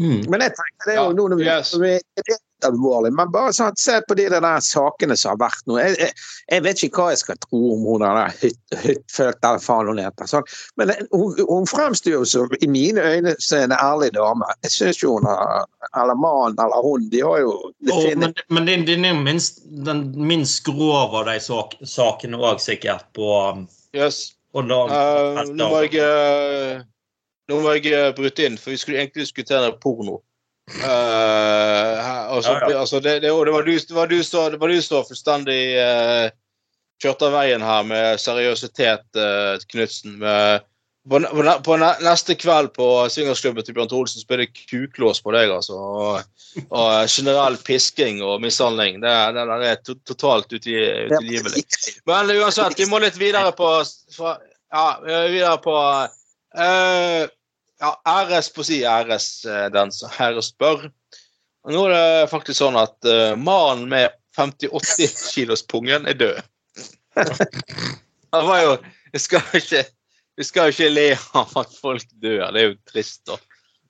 [0.00, 0.24] Mm.
[0.30, 2.40] Men jeg tenker det er jo nå når vi, yes.
[2.66, 5.78] Alvorlig, men bare sånn, se på de der sakene som har vært nå.
[5.78, 9.92] Jeg, jeg, jeg vet ikke hva jeg skal tro om hun der hyttfølt eller faen
[9.92, 10.30] hun heter.
[10.30, 10.50] Sånn.
[10.80, 14.50] Men hun, hun fremstår jo som, i mine øyne, som en ærlig dame.
[14.66, 17.52] Jeg syns jo hun har Eller mannen eller hun, de har jo
[17.84, 22.38] definitivt men men det, den er jo minst, den minst grove av de sak, sakene
[22.40, 23.28] òg, sikkert, på,
[23.96, 24.32] yes.
[24.52, 24.92] på dag.
[24.94, 26.84] Eh, nå må jeg eh,
[27.52, 30.22] Nå må jeg eh, bryte inn, for vi skulle egentlig diskutere porno.
[30.70, 32.78] Eh, altså, Ja, ja.
[32.80, 36.28] altså det, det, det, var du, det var du som det var du fullstendig uh,
[37.02, 40.22] kjørte av veien her med seriøsitet, uh, Knutsen.
[41.04, 45.52] På, på, på neste kveld på swingersklubben til Bjørn Olsen spiller det kuklås på deg,
[45.52, 45.76] altså.
[45.76, 49.02] Og, og generell pisking og mishandling.
[49.02, 51.66] Det, det, der er to, totalt utilgivelig.
[52.08, 53.68] Men uansett, vi må litt videre på
[54.16, 54.38] fra,
[54.72, 55.76] Ja, vi er videre på
[56.56, 57.28] eh,
[57.82, 60.86] Ja, æres på si æres eh, den som æres bør.
[61.64, 66.42] Og Nå er det faktisk sånn at uh, mannen med 50-80 kilos pungen er død.
[68.34, 68.74] Det var jo
[69.14, 69.84] vi skal ikke
[70.34, 71.06] vi skal ikke le
[71.38, 73.22] av at folk dør, det er jo trist.
[73.30, 73.38] da.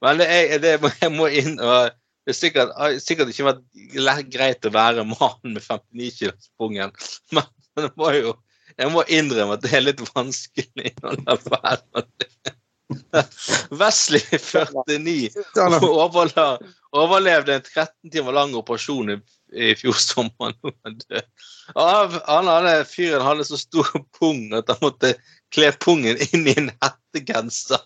[0.05, 2.71] Men det er, det jeg må inn og Det har sikkert,
[3.05, 6.93] sikkert ikke vært greit å være mann med 59 kilos pungen,
[7.33, 8.35] men men jeg må jo
[8.75, 12.55] jeg må innrømme at det er litt vanskelig å la være med det.
[13.81, 16.59] Wesley 49 Sånn, overla-
[16.95, 19.17] overlevde en 13 timer lang operasjon i,
[19.57, 20.53] i fjor sommer.
[20.85, 25.15] Er han hadde, fyren hadde så stor pung at han måtte
[25.55, 27.83] kle pungen inn i en hettegenser.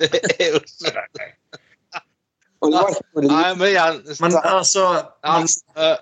[0.00, 0.08] Det,
[0.40, 0.60] er jo
[2.60, 5.48] Nei, men igjen Men altså men, men, un-
[5.80, 5.98] eh,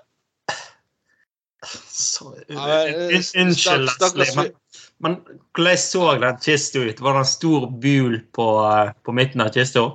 [3.39, 3.89] Unnskyld,
[4.19, 4.51] Leslie,
[4.99, 5.15] men,
[5.55, 6.99] hvordan så den kista ut?
[6.99, 9.85] Var det en stor bul på, eh, på midten av kista?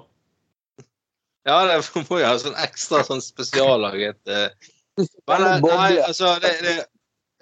[1.45, 4.49] Ja, det må jo ha sånn ekstra sånn spesiallaget eh.
[5.29, 6.75] Men eh, nei, altså det, det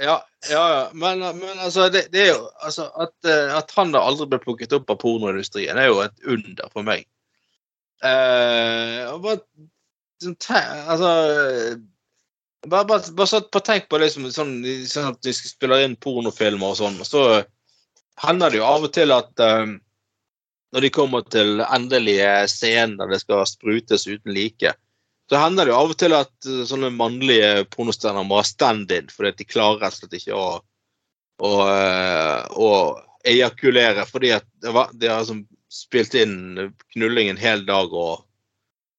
[0.02, 0.16] Ja,
[0.50, 0.62] ja.
[0.74, 0.82] ja.
[0.92, 3.14] Men, men altså, det, det er jo altså, at,
[3.54, 7.06] at han da aldri ble plukket opp av pornoindustrien, er jo et under for meg.
[8.02, 9.38] Uh, og bare,
[10.24, 10.58] sånn, te,
[10.90, 11.12] altså
[12.66, 14.54] bare, bare, bare på tenk på det som sånn,
[14.88, 17.24] sånn at de spiller inn pornofilmer og sånn, og så
[18.22, 19.76] hender det jo av og til at um,
[20.72, 24.72] når de kommer til endelige scenen der det skal sprutes uten like,
[25.30, 29.08] så hender det jo av og til at eh, sånne mannlige pornostjerner må ha stand-in
[29.12, 30.48] fordi de klarer rett og slett ikke å,
[31.40, 32.70] å, eh, å
[33.32, 38.26] ejakulere fordi at de har liksom spilt inn knulling en hel dag og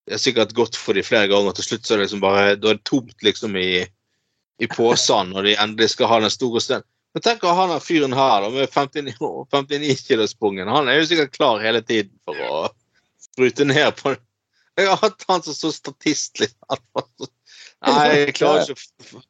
[0.07, 1.55] det er sikkert gått for de flere ganger.
[1.55, 3.85] Til slutt så er det liksom bare da er det tomt liksom i,
[4.59, 6.87] i posen når de endelig skal ha den store stunden.
[7.13, 9.13] Men tenk å ha den fyren her da, med 59,
[9.53, 10.71] 59 kilos pungen.
[10.71, 12.63] Han er jo sikkert klar hele tiden for å
[13.21, 14.23] sprute ned på den.
[14.81, 16.49] Jeg har hatt han som så statistlig.
[17.85, 19.21] Nei, jeg klarer ikke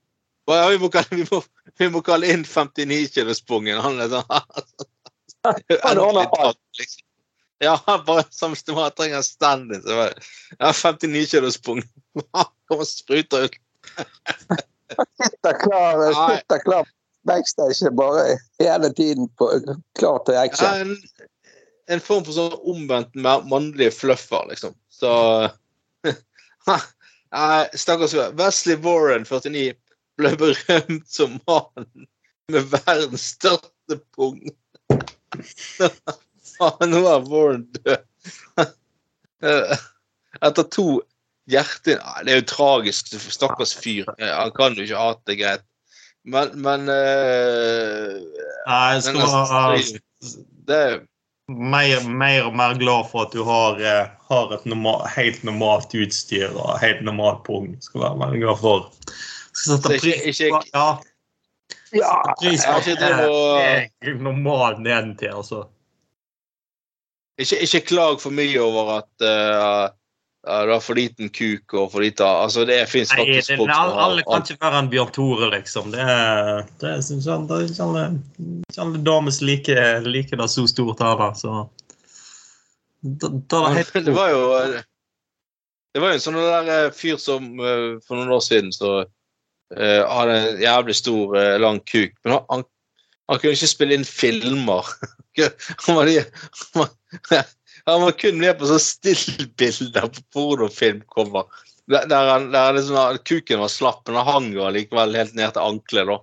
[0.44, 1.40] vi, må kalle, vi, må,
[1.80, 3.80] vi må kalle inn 59 kilos pungen.
[3.84, 4.28] Han er sånn
[7.64, 9.84] Ja, bare som om han trenger en stand-in.
[9.84, 10.10] så
[10.60, 11.84] 59 kilos pung.
[12.68, 13.56] Kommer og spruter ut.
[15.18, 16.90] Sitter klar, sitter klar
[17.24, 19.62] backstage bare hele tiden på,
[20.00, 20.68] klar til action.
[20.82, 20.98] en,
[21.88, 24.76] en form for sånn omvendt mer mannlige fluffer, liksom.
[24.92, 25.14] Så
[27.84, 29.74] Stakkars Wesley Warren, 49,
[30.20, 32.08] ble berømt som mannen
[32.52, 34.44] med verdens største pung.
[36.58, 37.98] Faen, nå er Warren død.
[40.44, 40.88] Etter to
[41.52, 43.14] hjerter Det er jo tragisk.
[43.32, 44.08] Stakkars fyr.
[44.20, 45.66] Han kan jo ikke ha det greit.
[46.24, 48.20] Men, men uh,
[48.64, 49.98] Nei, jeg skal være altså,
[50.70, 51.02] det er
[51.52, 55.92] mer, mer og mer glad for at du har, eh, har et normal, helt normalt
[55.92, 57.74] utstyr og helt normal pung.
[57.84, 58.88] Skal være veldig glad for.
[59.52, 60.88] Skal sette pris på ja,
[61.94, 65.66] Ja, pris jeg har på ikke drevet og- normal nedentil, altså.
[67.42, 69.88] Ikke, ikke klag for mye over at uh,
[70.44, 73.72] du har for liten kuk og for lite Altså, det fins Nei, det, faktisk folk
[73.72, 75.92] som alle, alle kan ikke være en Bjørn Tore, liksom.
[75.94, 78.04] Det, er- det er alle, det er ikke alle,
[78.68, 81.64] ikke alle damer som liker, liker det så stort heller, så
[83.04, 84.44] da, da det helt Det var jo
[85.94, 88.94] Det var jo en sånn der eh, fyr som eh, for noen år siden så
[89.04, 92.16] uh, hadde en jævlig stor, uh, lang kuk.
[92.26, 92.64] Men han, han,
[93.30, 94.90] han kunne ikke spille inn filmer.
[95.88, 96.90] Han var, de, han var,
[97.90, 101.48] han var kun med på sånne stillbilder på pornofilmcover.
[101.92, 105.54] Der, der, han- der liksom, kuken var slapp, men han hang jo likevel helt ned
[105.56, 106.20] til ankelet, da.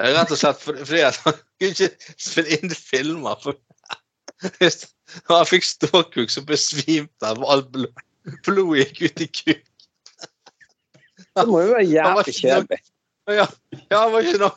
[0.00, 3.40] Rett og slett fordi at han kunne ikke spille inn filmer.
[3.42, 3.56] For,
[5.32, 7.42] han fikk ståkuk, så besvimte han.
[7.42, 8.04] og Alt blod,
[8.46, 9.66] blod gikk ut i kuk.
[11.36, 12.80] det må jo være jævlig kjedelig.
[13.30, 13.44] Ja,
[13.92, 14.56] ja han var ikke noe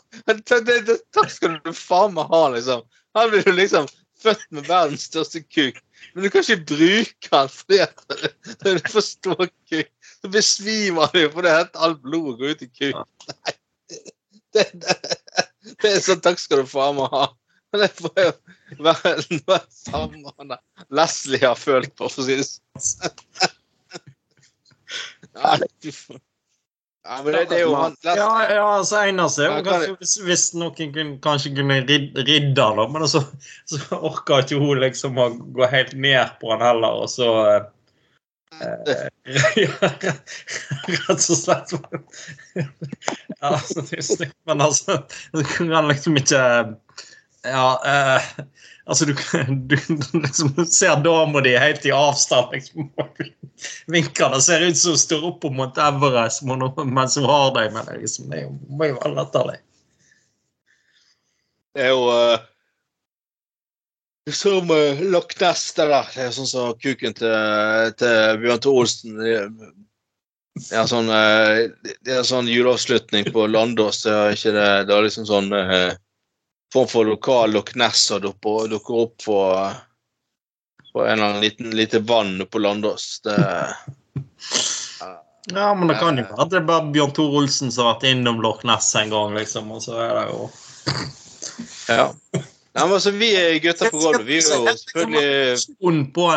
[1.13, 2.81] Takk skal du faen meg ha, liksom.
[3.17, 3.89] Han jo liksom
[4.23, 5.79] født med verdens største kuk.
[6.13, 7.93] Men du kan ikke bruke den fordi at
[8.63, 9.05] når du får
[9.69, 9.87] kuk.
[10.21, 12.95] så besvimer du fordi at alt blodet går ut i kuk.
[13.33, 13.55] Nei,
[14.53, 14.97] det, det,
[15.81, 17.25] det er sånn takk skal du faen meg ha.
[17.73, 18.31] Men det får jo
[18.85, 20.57] være noe samme
[20.93, 23.17] Leslie har følt på, for å si det sånn.
[27.03, 29.51] Ja, men det, det er jo han Ja, ja altså egner seg.
[29.51, 33.25] Jo kanskje Hvis, hvis noen kunne, kanskje kunne ridde han, da, men altså,
[33.67, 37.63] så orker ikke hun liksom å gå helt ned på han heller, og så eh,
[40.93, 45.01] Rett og slett Ja, altså, det er stygt, men altså
[45.33, 46.43] Du kan liksom ikke
[47.43, 48.21] Ja, eh,
[48.85, 49.13] altså du,
[49.67, 49.75] du
[50.21, 52.53] liksom ser dama di helt i avstand.
[52.53, 52.89] liksom
[53.87, 57.85] Vinkene ser ut som hun står oppe på Mount Everest mens hun har deg, men
[57.85, 59.59] det, er liksom, det er jo- være latterlig.
[61.73, 62.39] Det er jo uh,
[64.31, 66.09] som uh, Loch Ness, det der.
[66.15, 69.17] Det er sånn som kuken til, til Bjørn Tore Olsen.
[69.19, 71.65] Det er sånn, uh,
[72.05, 74.03] det er sånn juleavslutning på Landås.
[74.05, 75.91] Det er ikke det, det er liksom sånn uh,
[76.73, 79.39] form for lokal Loch Ness som dukker, opp på,
[80.93, 83.21] på en eller annen liten lite vann på Landås.
[83.23, 83.37] Det
[85.51, 87.97] Ja, men det kan jo være at det er bare Bjørn Tor Olsen som har
[87.97, 90.49] vært innom Loch Ness en gang, liksom, og så er det jo
[91.91, 92.05] Ja.
[92.73, 94.23] Nei, men altså, vi er gutter på gulvet.
[94.25, 96.29] Vi er jo selvfølgelig på,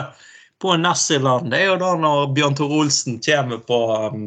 [0.60, 3.78] på Nessiland det er jo da når Bjørn Tor Olsen kommer på
[4.10, 4.26] um,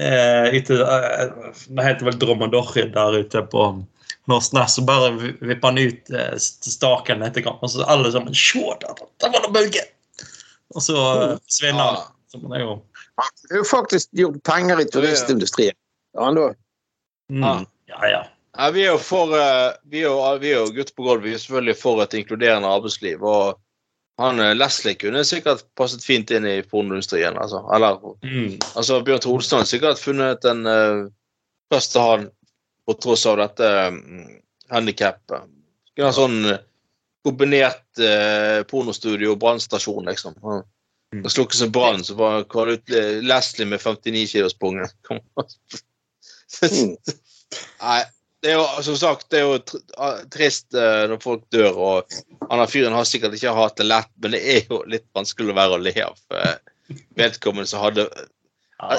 [0.00, 3.68] eh, ute, eh, Det heter vel Dromadorri der ute på
[4.28, 8.10] Norsk Ness, og bare vi- vipper han ut eh, staken etter kamp, og så alle
[8.12, 9.82] sammen Se, der, der var det bølge!
[10.74, 12.00] Og så eh, svinner han.
[12.32, 12.72] Så det er jo
[13.16, 15.76] Det har jo faktisk gjort penger i turistindustrien.
[16.16, 16.48] Ja, da.
[17.30, 17.52] mm, Ja.
[17.88, 18.22] Ja, ja.
[18.56, 21.24] Ja, vi er jo for eh, Vi er jo, vi er jo gutter på gulvet.
[21.28, 23.22] Vi er selvfølgelig for et inkluderende arbeidsliv.
[23.22, 23.58] Og
[24.18, 27.36] han Leslie kunne sikkert passet fint inn i pornoindustrien.
[27.38, 27.60] Altså.
[27.76, 28.58] Eller Mm.
[28.74, 31.08] altså, Bjørn Trolstad har sikkert funnet en uh,
[31.70, 32.28] plass til han
[32.86, 34.00] på tross av dette um,
[34.70, 35.50] handikappet.
[35.96, 36.62] Kunne ha sånn eh,
[37.26, 40.36] kombinert eh, pornostudio og brannstasjon, liksom.
[40.44, 41.22] Mm.
[41.24, 44.88] Det slukkes en brann, så var det ut eh, Leslie med 59 kilos punge.
[46.62, 46.92] Mm.
[47.82, 48.02] Nei,
[48.38, 49.80] det er jo som sagt det er jo tr
[50.30, 52.14] trist eh, når folk dør, og
[52.46, 55.56] han fyren har sikkert ikke hatt det lett, men det er jo litt vanskelig å
[55.58, 56.20] være å le av.
[57.18, 58.06] vedkommende som hadde.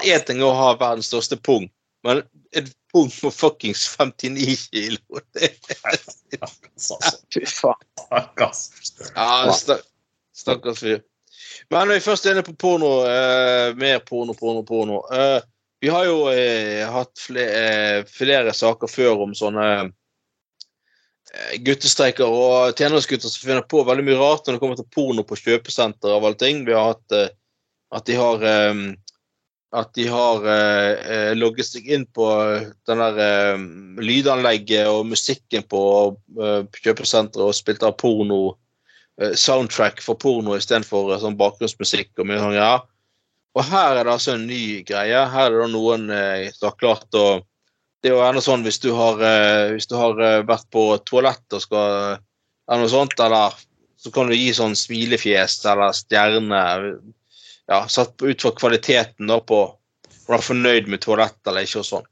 [0.04, 1.70] Én ting å ha verdens største pung,
[2.06, 2.22] men
[2.52, 5.52] en pung på fuckings 59 kilo det,
[6.38, 6.98] Altså,
[7.34, 7.84] Fy faen.
[8.06, 8.62] Stakkars.
[9.16, 9.78] ja, sta,
[10.38, 11.02] Stakkars fyr.
[11.70, 15.40] Men når vi først er inne på porno, eh, mer porno, porno, porno eh,
[15.82, 19.68] Vi har jo eh, hatt flere, eh, flere saker før om sånne
[21.34, 25.26] eh, guttestreiker og tjenergutter som finner på veldig mye rart når det kommer til porno
[25.28, 26.64] på kjøpesenter av alle ting.
[26.66, 27.30] Vi har hatt eh,
[27.94, 28.82] at de har eh,
[29.76, 32.28] at de har eh, eh, logget seg inn på
[32.88, 33.66] den der eh,
[34.00, 35.82] lydanlegget og musikken på
[36.40, 38.56] eh, kjøpesenteret og spilt av porno
[39.20, 42.88] eh, soundtrack for porno istedenfor eh, sånn bakgrunnsmusikk og mye sånn greier.
[43.58, 45.26] Og her er det altså en ny greie.
[45.34, 47.28] Her er det noen eh, som har klart å
[47.98, 50.84] Det er jo ennå sånn hvis du har, eh, hvis du har eh, vært på
[51.10, 52.20] toalett og skal
[52.68, 53.56] Eller noe sånt, eller
[53.98, 56.60] så kan du gi sånn smilefjes eller stjerne
[57.68, 61.82] ja, satt ut fra kvaliteten da på om han er fornøyd med toalettet eller ikke
[61.82, 62.08] og sånn.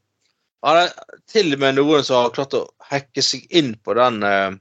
[0.64, 3.96] Ja, det er til og med noen som har klart å hacke seg inn på
[3.98, 4.54] den eh,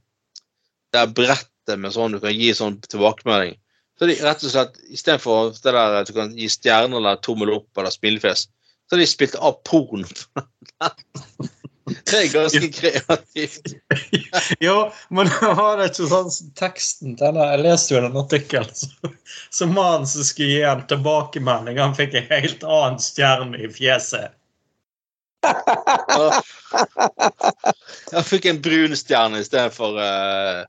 [0.96, 3.56] det brettet med sånn du kan gi sånn tilbakemelding.
[3.96, 7.54] Så de rett og slett, istedenfor det der at du kan gi stjerner eller tommel
[7.56, 8.48] opp eller smilefjes,
[8.86, 10.08] så har de spilt av porno.
[12.06, 13.74] Det er ganske kreativt.
[14.60, 18.66] Jo, men det har ikke sånn teksten til Jeg leste jo en artikkel
[19.54, 24.34] som mannen som skulle gi en tilbakemelding, han fikk en helt annen stjerne i fjeset.
[28.12, 30.64] Han fikk en brun stjerne istedenfor uh,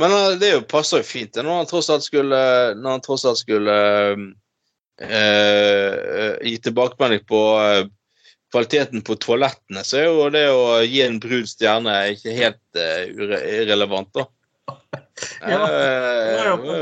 [0.00, 2.40] Men uh, det er jo, passer jo fint når han tross alt skulle,
[2.80, 3.74] når han tross alt skulle
[4.16, 4.24] uh,
[5.04, 7.84] uh, gi tilbakemelding på uh,
[8.54, 13.34] kvaliteten på toalettene, så er jo det å gi en brun stjerne ikke helt uh,
[13.58, 14.28] irrelevant, da.
[15.44, 15.60] Ja,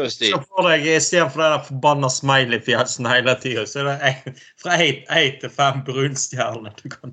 [0.08, 0.32] stil.
[0.32, 5.36] Se for deg istedenfor den forbanna smiley-fjesen hele tida, så er det en, fra én
[5.42, 7.12] til fem brunstjerner du kan,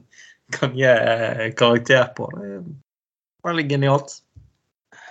[0.56, 2.30] kan gi eh, karakter på.
[2.36, 2.64] Det er
[3.50, 4.16] veldig genialt.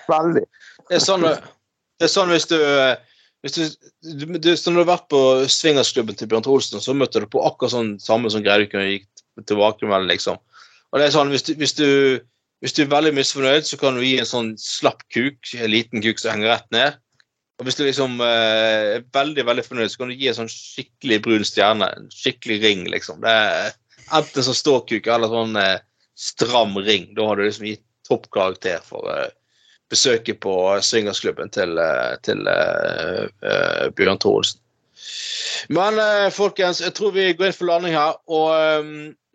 [0.09, 0.47] Veldig.
[0.89, 2.57] Det er sånn, det er sånn hvis du
[3.45, 3.65] hvis du,
[4.03, 5.21] du, du, så når du har vært på
[5.53, 8.89] swingersklubben til Bjørn Olsen, så møter du på akkurat sånn samme som greie du kunne
[8.97, 10.41] gitt tilbakemelde, liksom.
[10.89, 11.89] Og det er sånn, hvis du, hvis du,
[12.65, 16.03] hvis du er veldig misfornøyd, så kan du gi en sånn slapp kuk, en liten
[16.05, 16.99] kuk som henger rett ned.
[17.59, 20.53] Og hvis du liksom eh, er veldig veldig fornøyd, så kan du gi en sånn
[20.53, 21.91] skikkelig brun stjerne.
[21.99, 23.21] En skikkelig ring, liksom.
[23.25, 23.75] Det er
[24.15, 25.81] enten sånn ståkuk eller sånn eh,
[26.19, 27.11] stram ring.
[27.19, 29.29] Da har du liksom gitt toppkarakter for eh,
[29.91, 30.55] besøket på
[30.85, 34.63] swingersklubben til, eh, til eh, eh, Bjørn Thorolsen.
[35.75, 38.17] Men eh, folkens, jeg tror vi går inn for landing her.
[38.31, 38.51] Og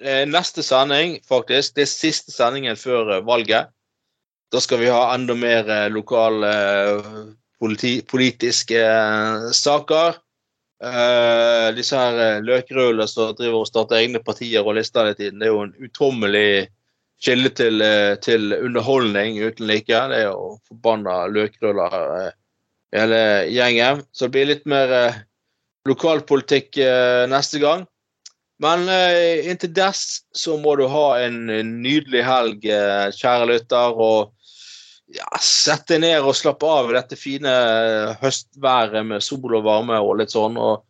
[0.03, 3.71] eh, neste sending, faktisk, det er siste sendingen før eh, valget.
[4.53, 7.15] Da skal vi ha enda mer eh, lokale eh,
[7.63, 10.19] politi politiske eh, saker.
[10.83, 15.39] Eh, disse her eh, løkrullene som driver og starter egne partier og lister hele tiden,
[15.39, 16.47] det er jo en utrommelig
[17.23, 19.87] kilde til, eh, til underholdning uten like.
[20.11, 22.31] Det er jo forbanna løkruller eh,
[22.97, 24.03] hele gjengen.
[24.11, 25.21] Så det blir litt mer eh,
[25.89, 27.85] lokalpolitikk eh, neste gang.
[28.63, 33.99] Men eh, inntil dess så må du ha en nydelig helg, eh, kjære lytter.
[33.99, 34.31] Og
[35.13, 37.53] ja, sett deg ned og slappe av i dette fine
[38.21, 40.57] høstværet med sol og varme og litt sånn.
[40.57, 40.83] og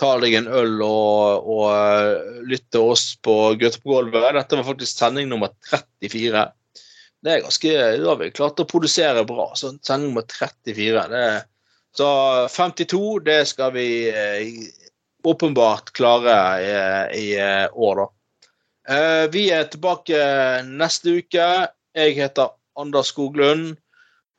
[0.00, 4.32] ta deg en øl og, og lytte til oss på Gutta på gulvet.
[4.36, 6.46] Dette var faktisk sending nummer 34.
[7.20, 9.50] Det er ganske, Da har vi klart å produsere bra.
[9.60, 11.04] Så sending nummer 34.
[11.12, 11.42] Det er,
[11.96, 12.08] så
[12.48, 16.72] 52, det skal vi uh, åpenbart klare i,
[17.18, 18.08] i uh, år, da.
[19.30, 20.18] vi er tilbake
[20.66, 21.46] neste uke.
[21.94, 23.76] Jeg heter Anders Skoglund,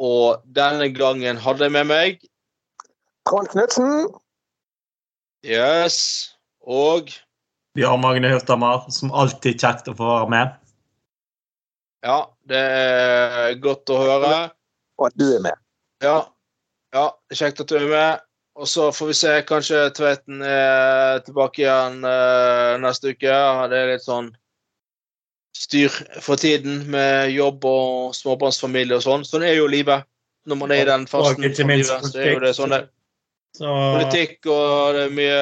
[0.01, 2.23] og denne gangen hadde jeg med meg
[3.29, 4.09] Trond Knutsen.
[5.45, 5.97] Yes.
[6.61, 7.11] Og
[7.77, 10.57] Bjørn Magne Hurtamar, som alltid kjekt å få være med.
[12.05, 12.17] Ja,
[12.49, 14.33] det er godt å høre.
[14.99, 15.57] Og at du er med.
[16.03, 16.30] Ja.
[16.95, 18.27] Ja kjekt at du er med.
[18.59, 19.33] Og så får vi se.
[19.47, 23.35] Kanskje Tveiten er tilbake igjen uh, neste uke.
[23.71, 24.31] Det er litt sånn
[25.55, 25.93] styr
[26.23, 29.23] for tiden med jobb og småbarnsfamilie og sånn.
[29.27, 30.07] Sånn er jo livet.
[30.49, 32.79] Når man er i den fasen Og livet, så er jo det sånn det
[33.53, 35.41] Så, Politikk og det er mye,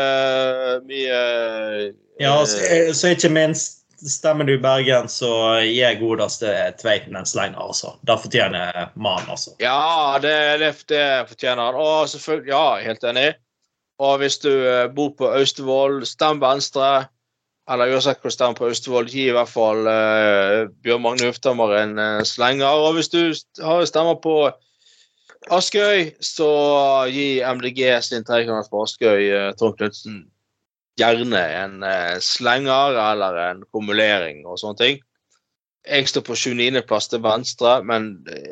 [0.90, 1.20] mye
[2.20, 2.58] ja, så,
[2.98, 7.98] så ikke minst Stemmer du Bergen, så gir godeste Tveiten en slenger, altså.
[8.08, 9.52] Det fortjener mannen, altså.
[9.60, 10.36] Ja, det,
[10.88, 11.76] det, fortjener han.
[11.76, 13.30] Og selvfølgelig, ja, helt enig.
[14.00, 17.10] Og hvis du eh, bor på Austevoll, stem Venstre.
[17.70, 22.00] Eller uansett hvor stemmer på Austevoll, gi i hvert fall uh, Bjørn Magne Uftammer en
[22.02, 22.66] uh, slenger.
[22.66, 23.20] Og hvis du
[23.62, 24.50] har stemmer på
[25.54, 26.50] Askøy, så
[27.14, 30.24] gi MDG sin trekant på Askøy, uh, Trond Knutsen,
[31.00, 35.00] gjerne en uh, slenger eller en kumulering og sånne ting.
[35.90, 38.12] Jeg står på 29.-plass til venstre, men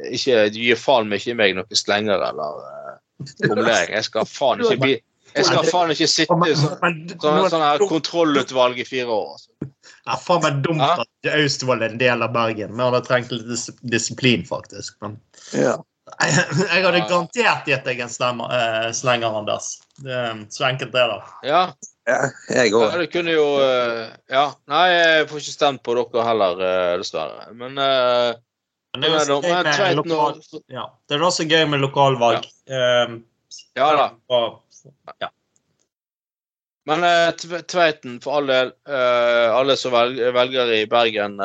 [0.09, 2.95] ikke, du gir faen meg ikke meg noen slenger eller uh,
[3.43, 3.93] kumulering.
[3.99, 4.97] Jeg skal faen ikke bli
[5.37, 9.35] jeg skal faen ikke sitte i sånn, sånn, sånn her kontrollutvalg i fire år.
[9.35, 9.69] Altså.
[10.07, 12.73] Ja, faen meg dumt at Austevoll er en del av Bergen.
[12.73, 14.97] Vi hadde trengt litt dis disiplin, faktisk.
[15.03, 15.17] Men
[15.53, 15.75] ja.
[16.25, 19.77] jeg, hadde garantert gitt deg en uh, slenger, Anders.
[20.01, 20.17] Det,
[20.53, 21.17] så enkelt er det.
[21.45, 21.61] Ja.
[22.09, 22.17] ja
[22.55, 22.85] jeg òg.
[22.87, 24.47] Ja, det kunne jo uh, Ja.
[24.71, 27.49] Nei, jeg får ikke stemt på dere heller, uh, dessverre.
[27.53, 27.77] Men
[28.97, 29.29] men det er,
[31.13, 32.47] er også gøy med lokalvalg.
[32.65, 33.03] Ja,
[33.77, 34.05] ja da.
[35.21, 35.27] Ja.
[36.87, 37.03] Men
[37.69, 41.37] Tveiten, for all del, alle som velger, i Bergen,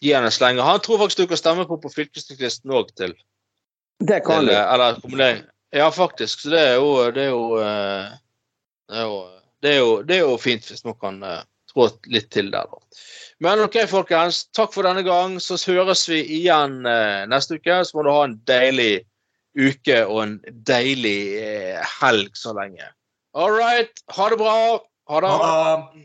[0.00, 0.66] gi han en slenger.
[0.66, 3.14] Han tror faktisk du kan stemme på på fylkesstykkisten òg, til.
[4.00, 4.52] Det kan du.
[4.52, 5.42] Eller kombinering.
[5.74, 6.40] Ja, faktisk.
[6.40, 7.58] Så det er jo Det er jo,
[8.88, 9.18] det er jo,
[9.62, 11.20] det er jo, det er jo fint hvis man kan
[11.72, 13.00] trå litt til der, da.
[13.42, 14.44] Men OK, folkens.
[14.54, 15.40] Takk for denne gang.
[15.42, 16.82] Så høres vi igjen
[17.30, 17.80] neste uke.
[17.84, 19.04] Så må du ha en deilig
[19.58, 21.40] uke og en deilig
[22.00, 22.86] helg så lenge.
[23.34, 23.90] All right.
[24.14, 24.54] Ha det bra.
[25.10, 25.28] Ha det.
[25.30, 25.52] Ha
[25.94, 26.04] det.